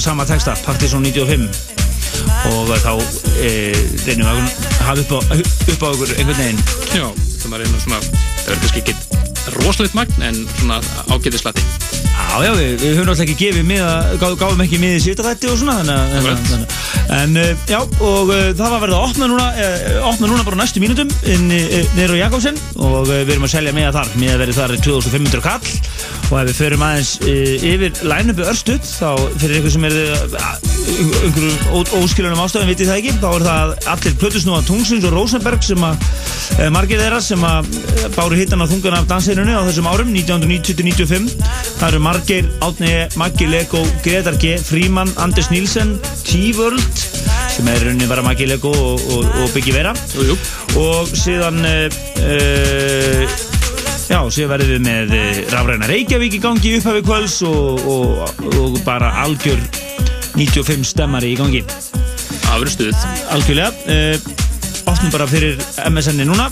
sama 0.02 0.26
texta, 0.28 0.56
Partizon 0.66 1.04
95 1.06 1.48
og 2.50 2.70
þá 2.82 2.92
reynum 4.04 4.26
við 4.26 4.28
að 4.28 4.42
hafa 4.84 5.04
upp 5.04 5.16
á, 5.16 5.20
upp 5.72 5.84
á 5.84 5.88
okkur 5.94 6.14
einhvern 6.18 6.40
veginn. 6.42 6.62
Já, 6.92 7.08
það 7.40 7.50
maður 7.52 7.66
reyna 7.66 7.84
svona 7.86 8.00
það 8.44 8.48
verður 8.48 8.64
kannski 8.64 8.84
ekki 8.84 9.13
rosalegt 9.60 9.96
magn 9.96 10.28
en 10.28 10.44
svona 10.58 10.80
ágætislati 11.12 11.64
Já, 12.14 12.42
já, 12.46 12.50
við, 12.54 12.72
við 12.80 12.92
höfum 12.94 13.10
alltaf 13.12 13.24
ekki 13.24 13.34
gefið 13.38 13.64
miða, 13.68 13.90
gá, 14.18 14.26
gáðum 14.38 14.62
ekki 14.64 14.78
miðið 14.82 15.02
sýtarætti 15.04 15.48
og 15.50 15.58
svona 15.58 15.74
þannig, 15.80 16.14
þannig, 16.14 16.44
þannig. 16.50 16.76
en 17.14 17.38
uh, 17.38 17.64
já, 17.70 17.78
og 17.82 18.30
uh, 18.30 18.42
það 18.58 18.72
var 18.74 18.82
verið 18.84 18.96
að 18.96 19.06
opna 19.08 19.28
núna 19.30 19.46
uh, 19.52 19.98
opna 20.10 20.30
núna 20.30 20.46
bara 20.46 20.58
næstu 20.58 20.82
mínutum 20.82 21.10
uh, 21.10 21.44
niður 21.44 22.14
á 22.14 22.22
Jakobsen 22.24 22.58
og 22.74 23.10
við 23.10 23.34
erum 23.34 23.46
að 23.46 23.54
selja 23.54 23.74
miða 23.76 23.92
þar 23.98 24.12
miða 24.18 24.38
verið 24.42 24.60
þar 24.60 24.76
2500 24.88 25.44
kall 25.44 25.72
og 26.30 26.38
ef 26.40 26.48
við 26.50 26.58
förum 26.58 26.86
aðeins 26.86 27.12
yfir 27.24 28.02
line-upi 28.10 28.46
örstuð 28.50 28.86
þá 28.88 29.10
fyrir 29.42 29.60
ykkur 29.60 29.74
sem 29.76 29.88
er 29.90 29.98
uh, 30.14 30.64
einhverju 30.94 31.84
óskilunum 32.00 32.42
ástöðum 32.44 32.70
vitið 32.72 32.90
það 32.90 33.00
ekki, 33.02 33.14
þá 33.22 33.28
er 33.30 33.46
það 33.48 33.74
allir 33.94 34.16
plötusnúa 34.22 34.64
Tungsins 34.66 35.06
og 35.08 35.14
Rosenberg 35.14 35.64
sem 35.66 35.86
að 35.86 36.08
margir 36.74 37.00
þeirra 37.02 37.18
sem 37.24 37.42
að 37.44 37.66
uh, 37.74 38.04
báru 38.14 38.36
hittan 38.38 38.62
á 38.62 38.66
þungan 38.70 38.98
af 39.00 39.08
danseinunni 39.10 39.54
á 39.56 39.62
þessum 39.66 39.88
árum 39.90 40.12
1990-95 40.14 41.32
það 41.80 41.88
eru 41.88 42.00
Margeir, 42.04 42.50
Átni, 42.64 42.92
Maggi 43.20 43.48
Lego 43.50 43.82
Gretar 44.04 44.38
G, 44.40 44.54
Fríman, 44.62 45.10
Anders 45.22 45.50
Nílsen 45.50 45.96
T-World 46.22 47.02
sem 47.54 47.68
er 47.70 47.84
rauninni 47.86 48.06
bara 48.10 48.22
Maggi 48.26 48.46
Lego 48.50 48.72
og, 48.74 49.02
og, 49.14 49.26
og 49.42 49.50
Biggi 49.54 49.74
Vera. 49.74 49.92
Jú, 50.14 50.24
jú. 50.30 50.36
og 50.80 51.10
síðan 51.14 51.60
uh, 51.62 51.88
já, 54.08 54.18
síðan 54.18 54.54
verðum 54.54 54.72
við 54.74 54.86
með 54.88 55.12
Rafræna 55.54 55.90
Reykjavík 55.90 56.38
í 56.38 56.42
gangi 56.42 56.76
upphafi 56.78 57.04
kvöls 57.06 57.40
og, 57.46 57.84
og, 57.86 58.46
og 58.58 58.80
bara 58.86 59.12
algjör 59.22 59.60
95 60.34 60.86
stemmari 60.94 61.34
í 61.34 61.38
gangi. 61.38 61.62
Afur 62.54 62.70
stuð. 62.70 63.06
Algjörlega 63.34 63.70
uh, 63.86 64.43
opnum 64.86 65.12
bara 65.12 65.26
fyrir 65.30 65.58
MSN-i 65.88 66.26
núna 66.28 66.50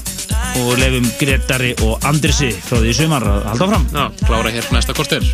og 0.60 0.72
lefum 0.80 1.09
Gretari 1.20 1.72
og 1.86 2.04
Andrisi 2.09 2.52
frá 2.52 2.80
því 2.80 2.96
sumar 2.96 3.26
að 3.28 3.46
halda 3.52 3.70
fram 3.72 3.88
Já, 3.92 4.04
klára 4.26 4.54
hér 4.54 4.72
næsta 4.74 4.96
korter 4.96 5.24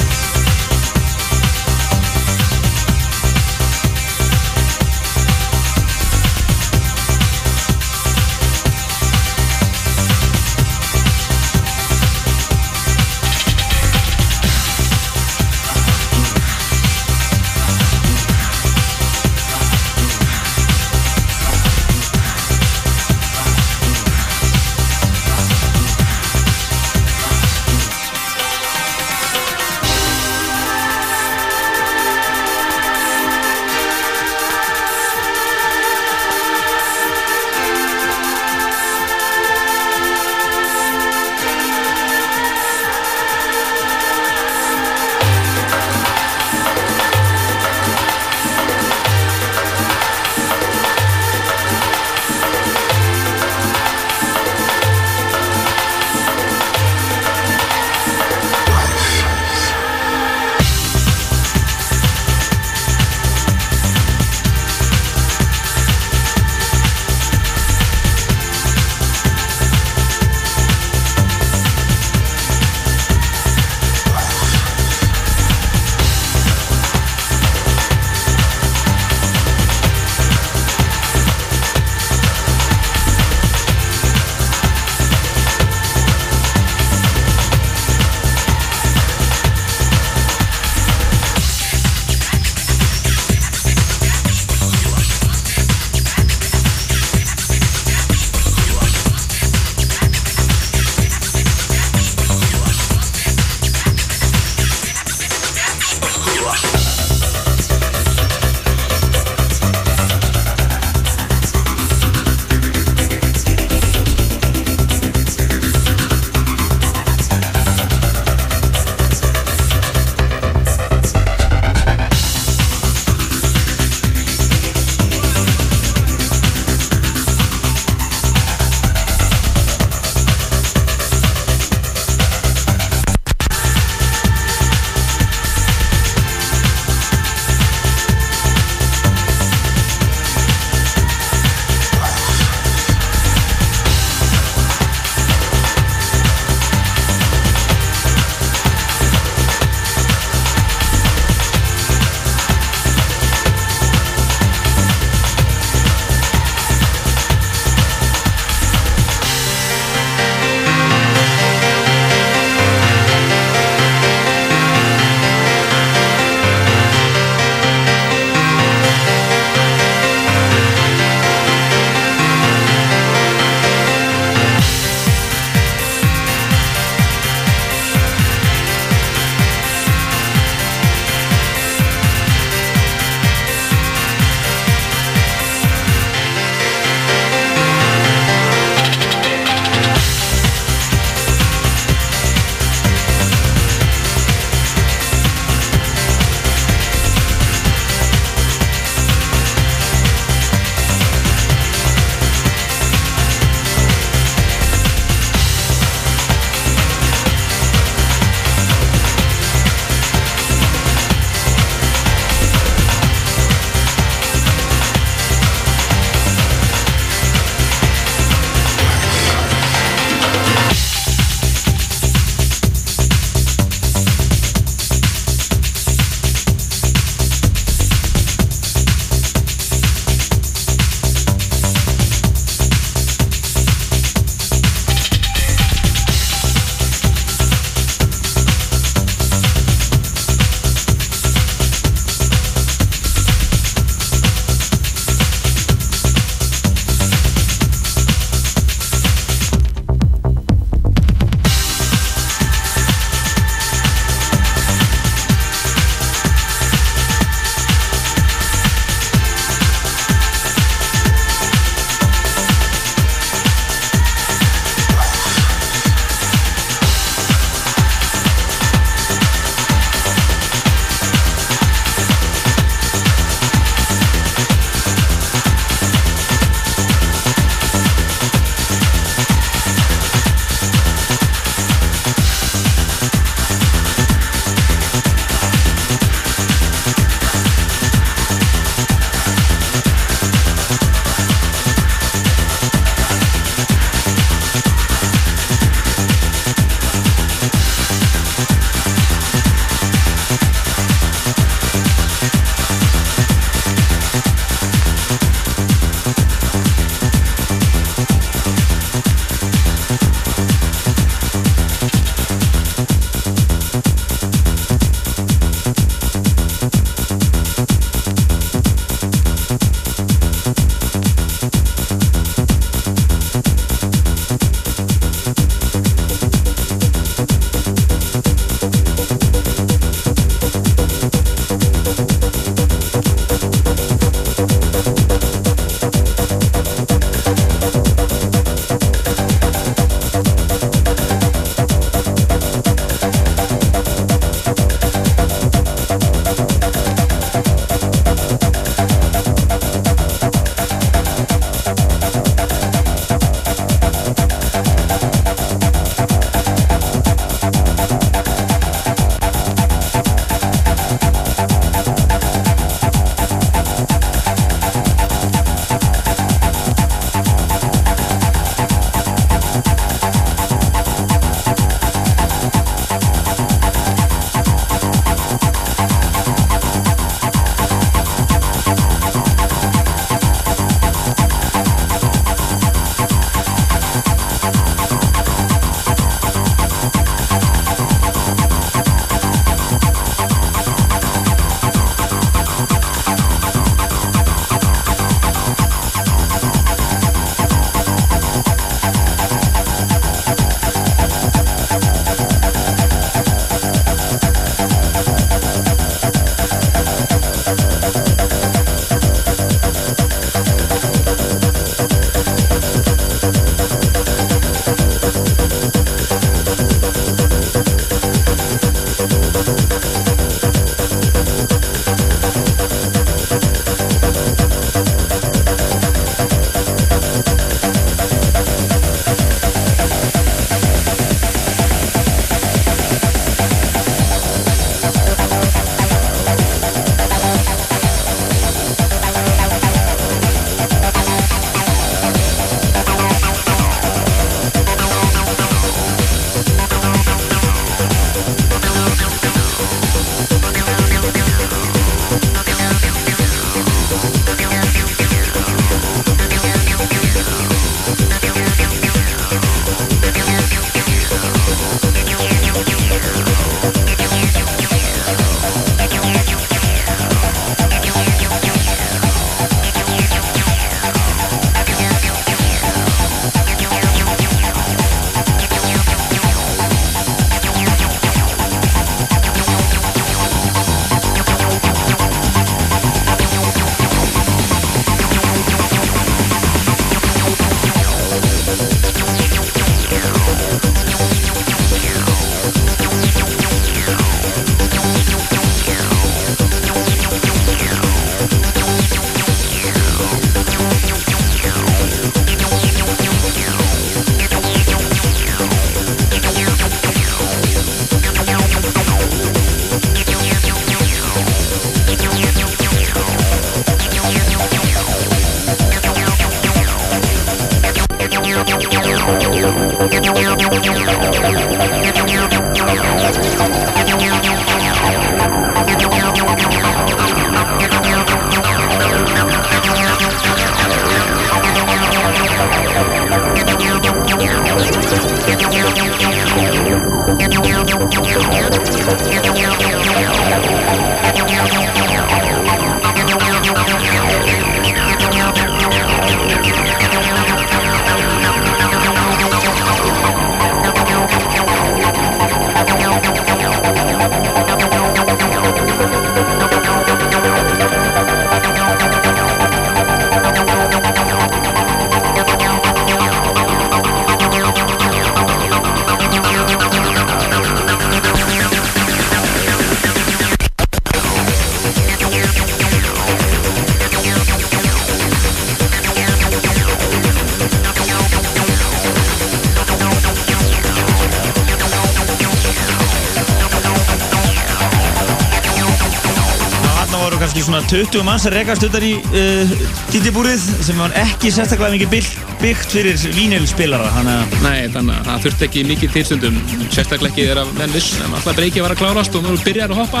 Voru 587.38 587.52
kannski 587.52 587.70
svona 587.70 587.82
20 587.86 588.02
manns 588.02 588.24
að 588.26 588.34
rekast 588.34 588.64
utan 588.66 588.82
í 588.82 588.96
uh, 588.98 589.50
dýtibúrið 589.92 590.42
sem 590.66 590.78
var 590.80 590.94
ekki 590.98 591.30
sérstaklega 591.30 591.76
mikið 591.76 592.06
byggt, 592.40 592.72
fyrir 592.72 592.98
vínilspilara 593.14 593.92
að 594.00 594.08
Nei, 594.42 594.66
þannig 594.72 594.96
að 594.96 595.06
það 595.06 595.22
þurfti 595.26 595.46
ekki 595.46 595.62
mikið 595.68 595.92
tilstundum 595.94 596.40
sérstaklega 596.74 597.12
ekki 597.12 597.28
þegar 597.28 597.52
menn 597.60 597.74
viss 597.76 597.94
en 598.02 598.16
alltaf 598.18 598.34
breykið 598.40 598.64
var 598.66 598.74
að 598.74 598.82
klárast 598.82 599.14
og 599.14 599.22
nú 599.26 599.36
byrjar 599.44 599.70
að 599.70 599.78
hoppa 599.84 600.00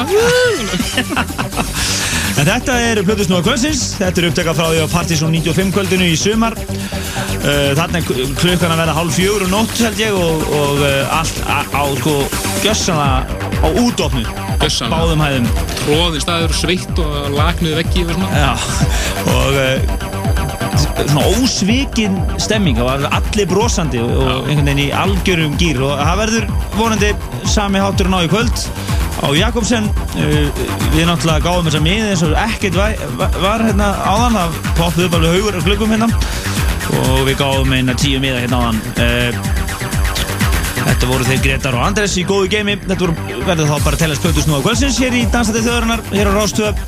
En 2.38 2.46
þetta 2.46 2.74
er 2.88 3.02
Plutusnúa 3.06 3.42
kvöldsins, 3.46 3.84
þetta 3.98 4.22
er 4.22 4.28
upptekað 4.32 4.58
frá 4.58 4.66
því 4.72 4.82
á 4.82 4.94
Partizón 4.96 5.32
95 5.34 5.72
kvöldinu 5.74 6.10
í 6.10 6.18
sumar. 6.18 6.54
Uh, 6.58 7.74
Þarna 7.78 7.98
er 7.98 8.06
klukkan 8.38 8.74
að 8.74 8.84
verða 8.84 8.98
hálf 8.98 9.18
fjögur 9.18 9.46
og 9.46 9.54
nótt 9.54 9.78
held 9.82 9.98
ég 10.02 10.14
og, 10.14 10.46
og 10.58 10.84
uh, 10.86 11.18
allt 11.18 11.42
á, 11.46 11.82
sko 12.02 12.20
gjössanlega 12.62 13.18
á 13.58 13.68
útofnu. 13.82 14.47
Báðum 14.58 15.22
hæðum. 15.22 15.46
tróðin 15.84 16.22
staður, 16.22 16.54
sveitt 16.56 16.98
og 17.00 17.30
lagnuð 17.36 17.76
veggi 17.78 18.04
og 18.04 18.16
svona. 18.16 18.28
Já, 18.42 18.52
og 19.32 19.58
uh, 19.62 20.08
svona 20.98 21.24
ósvikin 21.38 22.18
stemming, 22.42 22.80
var 22.82 23.06
allir 23.14 23.48
brosandi 23.48 24.02
og, 24.02 24.10
og 24.18 24.50
einhvern 24.50 24.68
veginn 24.68 24.84
í 24.84 24.90
algjörum 24.92 25.56
gýr 25.60 25.80
og 25.86 25.94
það 26.02 26.20
verður 26.24 26.48
vonandi 26.74 27.12
sami 27.48 27.82
háturinn 27.82 28.18
á 28.18 28.20
í 28.26 28.30
kvöld. 28.32 28.66
Á 29.18 29.28
Jakobsen 29.34 29.88
uh, 29.88 30.64
við 30.94 31.06
náttúrulega 31.08 31.46
gáðum 31.46 31.70
þessa 31.70 31.84
miði 31.86 32.12
eins 32.12 32.26
og 32.26 32.36
ekkert 32.42 32.78
var, 32.78 32.98
var 33.38 33.64
hérna 33.64 33.92
áðan. 34.04 34.40
Það 34.42 34.60
poppuð 34.82 35.06
upp 35.06 35.18
alveg 35.20 35.38
haugur 35.38 35.60
af 35.60 35.70
glöggum 35.70 35.94
hérna. 35.94 36.10
Og 36.98 37.24
við 37.28 37.40
gáðum 37.40 37.74
eina 37.78 37.96
tíu 37.98 38.20
miða 38.22 38.42
hérna 38.42 38.62
áðan. 38.66 38.84
Uh, 38.98 39.87
Þetta 40.98 41.12
voru 41.12 41.26
þeir 41.28 41.42
Gretar 41.44 41.76
og 41.78 41.82
Andres 41.86 42.14
í 42.18 42.24
góðu 42.26 42.48
geimi. 42.50 42.72
Þetta 42.82 43.06
verður 43.46 43.68
þá 43.68 43.84
bara 43.84 43.94
að 43.94 44.00
tella 44.00 44.16
spötus 44.18 44.48
nú 44.48 44.56
á 44.58 44.64
kvöldsins 44.64 44.96
hér 44.98 45.14
í 45.14 45.20
Dansandi 45.30 45.62
þjóðarinnar, 45.62 46.02
hér 46.10 46.26
á 46.26 46.32
Rástöð 46.34 46.80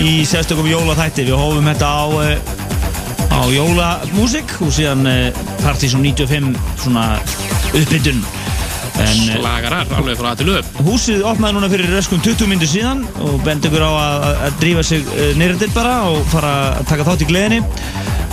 í 0.00 0.14
sérstökum 0.24 0.70
jólaþætti. 0.70 1.26
Við 1.28 1.36
hófum 1.36 1.68
þetta 1.68 1.92
á, 1.92 2.04
uh, 2.08 3.28
á 3.28 3.40
jólamúsík 3.52 4.56
og 4.64 4.72
síðan 4.72 5.04
uh, 5.12 5.44
Partizón 5.60 6.00
95 6.08 6.56
svona 6.80 7.10
uppbytun. 7.76 8.24
Slagarar, 8.98 9.86
alveg 9.94 10.18
frá 10.18 10.32
að 10.32 10.40
til 10.42 10.50
upp 10.58 10.78
Húsið 10.86 11.22
opnaði 11.28 11.54
núna 11.56 11.68
fyrir 11.70 11.90
röskum 11.94 12.20
20 12.24 12.48
minnir 12.50 12.70
síðan 12.70 13.04
og 13.22 13.36
bendi 13.46 13.70
ykkur 13.70 13.84
á 13.86 13.90
að, 13.94 14.26
að- 14.48 14.56
drífa 14.62 14.82
sig 14.86 15.06
uh, 15.14 15.28
nýrðir 15.38 15.70
bara 15.76 15.92
og 16.10 16.22
fara 16.32 16.52
að 16.80 16.88
taka 16.90 17.06
þátt 17.06 17.22
í 17.22 17.28
gleðinni. 17.30 17.60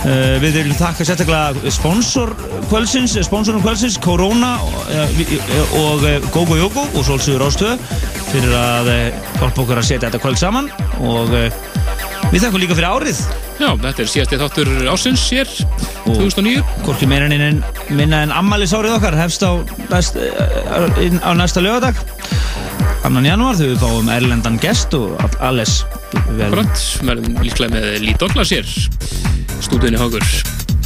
Uh, 0.06 0.36
við 0.42 0.58
viljum 0.60 0.76
þakka 0.78 1.06
sérstaklega 1.08 1.70
sponsor 1.74 2.32
kvöldsins, 2.70 3.14
eh, 3.18 3.24
sponsorum 3.26 3.62
kvöldsins, 3.64 3.96
Corona 4.02 4.56
eh, 4.92 5.22
og 5.80 6.04
Gogo 6.34 6.58
Jogo 6.58 6.84
og 6.92 7.06
Solsögur 7.06 7.46
Ástöð 7.46 7.78
fyrir 8.32 8.52
að 8.58 8.90
hjálpa 9.38 9.62
okkur 9.64 9.80
að 9.80 9.88
setja 9.88 10.08
þetta 10.10 10.22
kvöld 10.22 10.38
saman 10.42 10.70
og 11.06 11.32
við 12.32 12.42
þakkum 12.42 12.60
líka 12.62 12.76
fyrir 12.78 12.88
árið. 12.90 13.20
Já, 13.56 13.68
þetta 13.80 14.02
er 14.04 14.10
síðasti 14.12 14.38
þáttur 14.40 14.70
ásins 14.92 15.22
hér 15.32 15.48
2009 16.04 16.64
Hvorki 16.84 17.06
meira 17.08 17.28
en 17.32 17.62
minna 17.96 18.18
en 18.26 18.32
ammælisárið 18.36 18.96
okkar 18.98 19.16
hefst 19.16 19.44
á, 19.46 19.56
næst, 19.88 20.18
inn- 21.00 21.22
á 21.24 21.32
næsta 21.38 21.62
lögadag 21.64 21.96
annan 23.06 23.24
janúar 23.24 23.56
þegar 23.56 23.72
við 23.72 23.80
fáum 23.80 24.10
erlendan 24.12 24.58
gest 24.60 24.92
og 24.98 25.16
alles 25.40 25.78
Akkurat, 26.16 26.76
verðum 27.06 27.38
líklega 27.44 27.72
með 27.72 27.88
Lee 28.04 28.18
Douglas 28.20 28.52
hér 28.52 28.68
stúdíunni 29.64 30.00
Hákur 30.00 30.26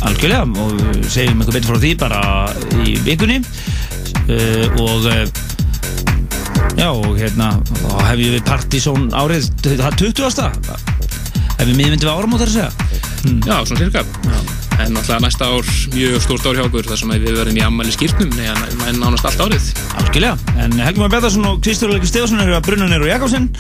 algjörlega 0.07 0.47
og 0.63 0.79
segjum 1.11 1.43
eitthvað 1.43 1.57
betur 1.59 1.73
frá 1.73 1.81
því 1.83 1.93
bara 2.01 2.21
í 2.87 2.95
vikunni 3.05 3.41
uh, 3.43 4.79
og 4.79 5.11
uh, 5.11 5.27
já 6.79 6.89
og 6.93 7.19
hérna 7.19 7.51
þá 7.67 7.99
hef 8.13 8.23
ég 8.23 8.37
við 8.39 8.47
Partizón 8.47 9.11
árið 9.11 9.51
það 9.67 9.87
er 9.91 10.01
20. 10.07 11.20
miðmyndi 11.69 12.07
við 12.07 12.13
áramót 12.15 12.41
þar 12.41 12.51
að 12.51 12.57
segja? 12.57 12.71
Já, 13.45 13.57
svona 13.69 13.81
cirka. 13.83 14.03
En 14.81 14.95
náttúrulega 14.97 15.21
næsta 15.27 15.49
ár 15.51 15.67
mjög 15.93 16.23
stórt 16.25 16.47
ár 16.49 16.57
hjá 16.57 16.63
okkur 16.65 16.87
þar 16.89 17.01
sem 17.03 17.11
að 17.13 17.25
við 17.27 17.35
verðum 17.37 17.59
í 17.59 17.65
ammæli 17.67 17.93
skýrnum 17.93 18.31
en 18.41 19.01
nánast 19.03 19.27
allt 19.29 19.43
árið. 19.45 19.67
Algjörlega. 20.01 20.55
En 20.65 20.79
Helgi 20.81 21.03
Már 21.03 21.13
Bjartarsson 21.13 21.49
og 21.51 21.61
Kristján 21.61 21.93
Leiki 21.93 22.09
Stefansson 22.09 22.41
eru 22.41 22.57
að 22.57 22.65
brunna 22.71 22.89
neyru 22.89 23.11
Jakobsen. 23.11 23.51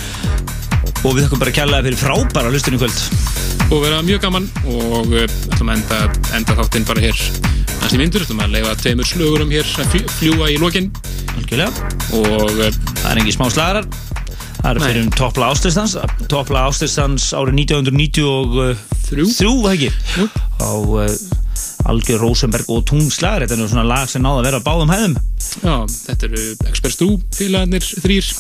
Og 1.05 1.12
við 1.12 1.27
þakkum 1.27 1.43
bara 1.43 1.55
kærlega 1.59 1.86
fyrir 1.90 2.01
frábæra 2.01 2.52
lustin 2.55 2.78
í 2.78 2.81
kvöld. 2.81 3.02
Og 3.70 3.85
vera 3.85 4.01
mjög 4.06 4.24
gaman 4.24 4.48
og 4.64 5.12
uh, 5.12 5.27
ætlum 5.52 5.70
að 5.70 5.77
enda, 5.77 5.98
enda 6.39 6.56
þáttinn 6.59 6.89
bara 6.89 7.05
hér 7.05 7.20
næst 7.81 7.94
í 7.94 8.01
myndur, 8.01 8.24
ætlum 8.24 8.40
að 8.43 8.56
leifa 8.56 8.72
tveimur 8.81 9.09
slögurum 9.09 9.52
hér 9.52 9.68
að 9.85 9.98
fljúa- 10.16 10.48
í 10.51 10.56
algjörlega. 10.56 11.93
Og 12.16 12.48
uh, 12.56 12.72
það 13.02 13.10
er 13.12 13.22
engi 13.22 13.36
smá 13.36 13.47
slagarar 13.52 13.86
það 14.60 14.80
Nei. 14.80 14.86
fyrir 14.86 15.02
um 15.04 15.12
toppla 15.16 15.50
ástyrstans 15.54 15.96
toppla 16.30 16.64
ástyrstans 16.68 17.30
árið 17.36 17.62
1993 17.64 18.74
þrjú, 19.10 19.54
það 19.64 19.72
ekki? 19.74 19.90
Á 20.60 20.72
uh, 20.76 21.06
Algjör 21.90 22.20
Rosenberg 22.22 22.68
og 22.70 22.84
Tungslagar 22.88 23.44
þetta 23.44 23.56
er 23.56 23.60
nú 23.62 23.68
svona 23.70 23.86
lag 23.88 24.10
sem 24.10 24.22
náða 24.22 24.42
að 24.42 24.46
vera 24.48 24.60
á 24.60 24.66
báðum 24.66 24.92
hæðum. 24.92 25.16
Já, 25.64 25.74
þetta 25.88 26.28
eru 26.28 26.42
Express 26.70 27.00
3 27.00 27.08
félagarnir 27.38 27.86
þrýr 28.04 28.30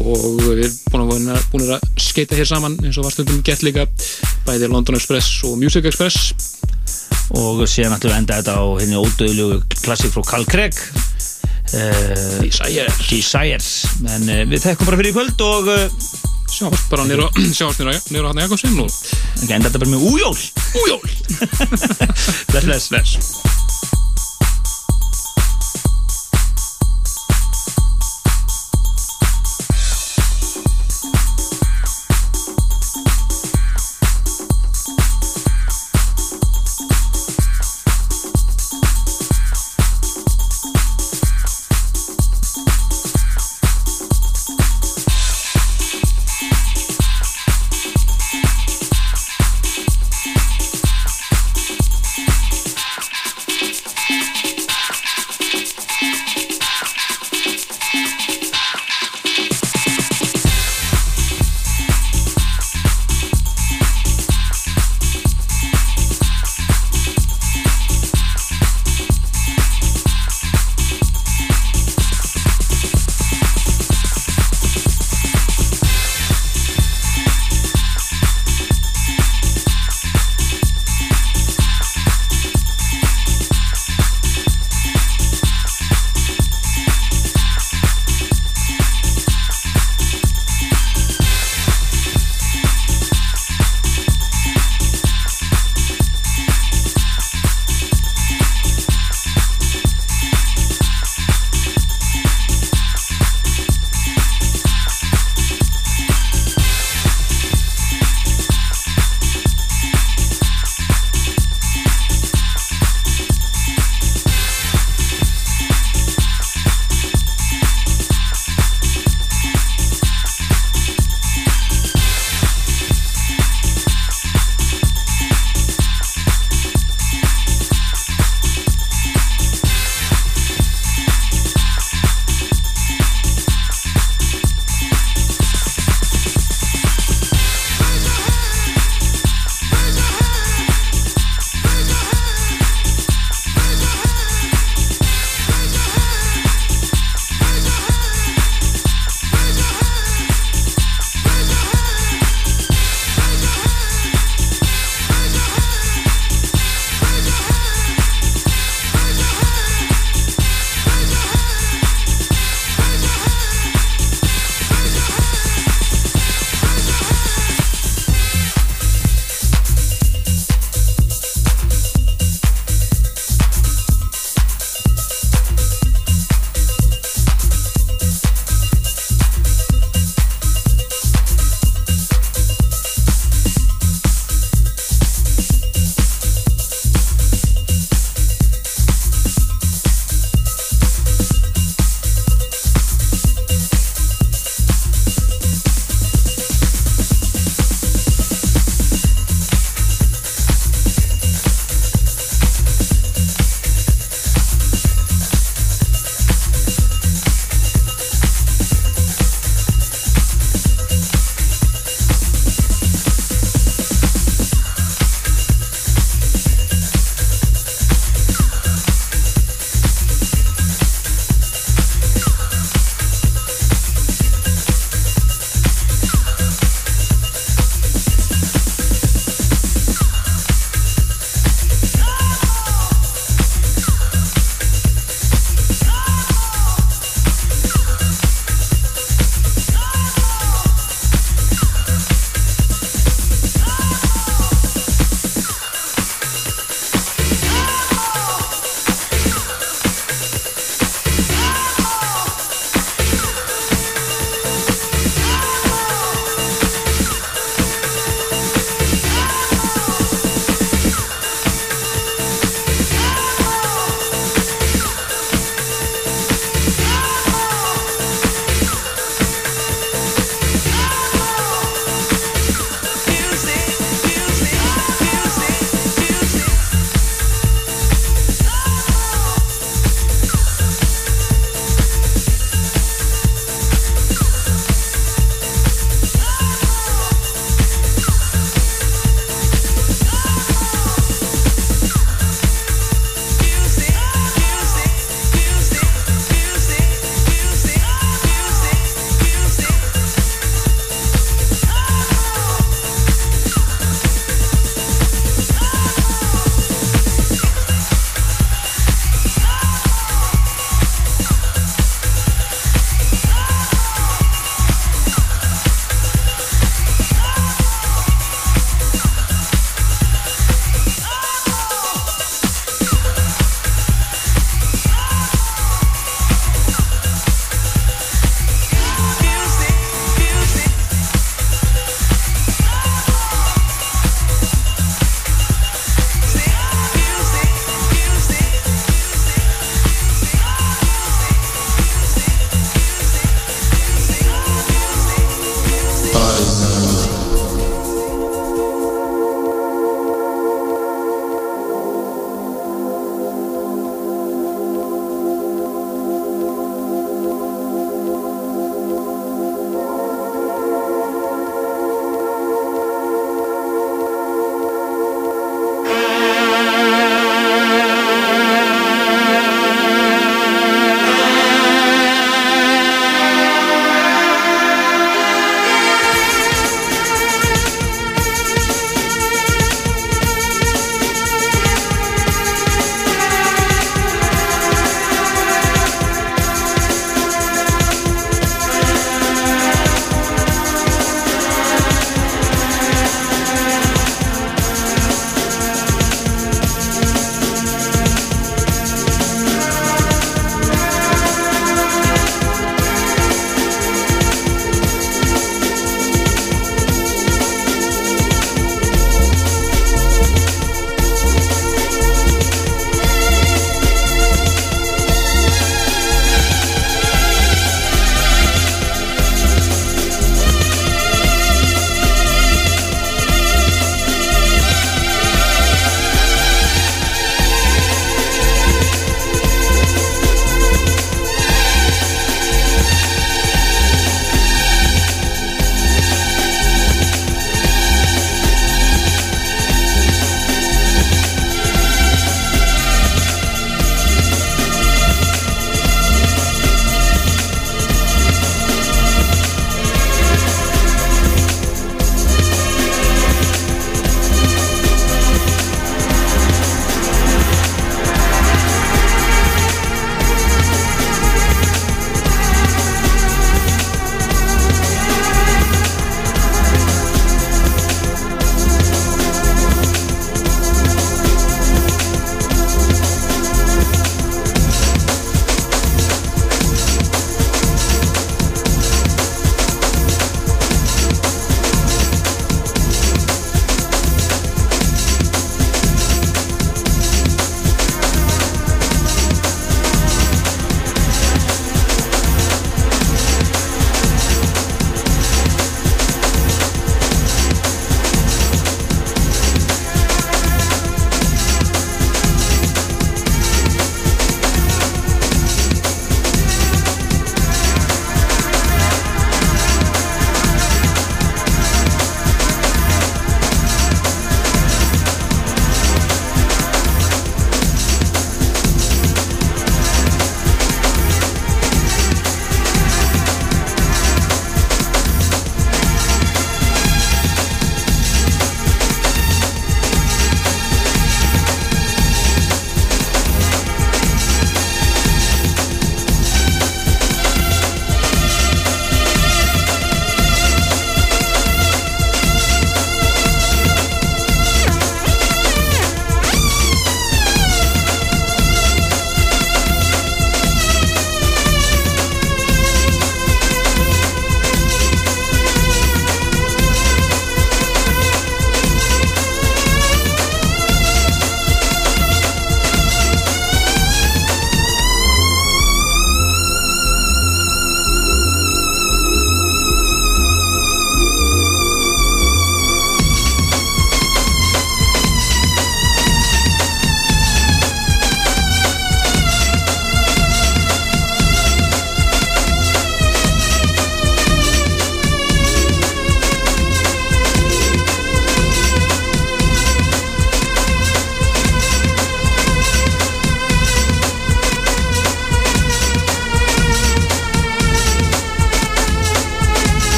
og 0.00 0.40
við 0.44 0.62
erum 0.68 1.08
búin 1.10 1.28
að, 1.34 1.40
búin 1.50 1.66
að, 1.66 1.88
skeita 1.98 2.38
hér 2.38 2.48
saman 2.48 2.78
eins 2.84 2.98
og 3.00 3.08
var 3.08 3.14
stundum 3.14 3.42
gett 3.46 3.64
líka 3.66 3.88
bæði 4.46 4.70
London 4.70 4.98
Express 5.00 5.42
og 5.48 5.58
Music 5.60 5.90
Express. 5.90 6.34
Og 7.36 7.62
síðan 7.70 7.94
ætlum 7.94 8.10
við 8.10 8.16
að 8.16 8.22
enda 8.22 8.38
þetta 8.40 8.56
á 8.58 8.64
henni 8.80 8.98
ódöðlugu 8.98 9.60
klassik 9.82 10.14
frá 10.14 10.24
Carl 10.32 10.46
Craig 10.50 10.78
Desires. 12.40 12.98
Desires. 13.10 13.70
En 14.08 14.26
uh, 14.26 14.42
við 14.50 14.66
þekkum 14.66 14.90
bara 14.90 15.00
fyrir 15.00 15.12
í 15.12 15.16
kvöld 15.16 15.44
og 15.46 15.70
uh, 15.70 16.10
sjáumst 16.50 16.90
bara 16.90 17.06
nýra 17.06 17.30
nýra, 18.10 18.32
hann 18.32 18.42
Jakobsen 18.42 18.76
og 18.82 18.90
enda 19.46 19.70
þetta 19.70 19.84
bara 19.84 19.94
með 19.94 20.06
újól. 20.10 20.36
Újól. 20.84 21.02
Bless 22.52 22.66
bless. 22.66 22.90
Bless 22.90 23.59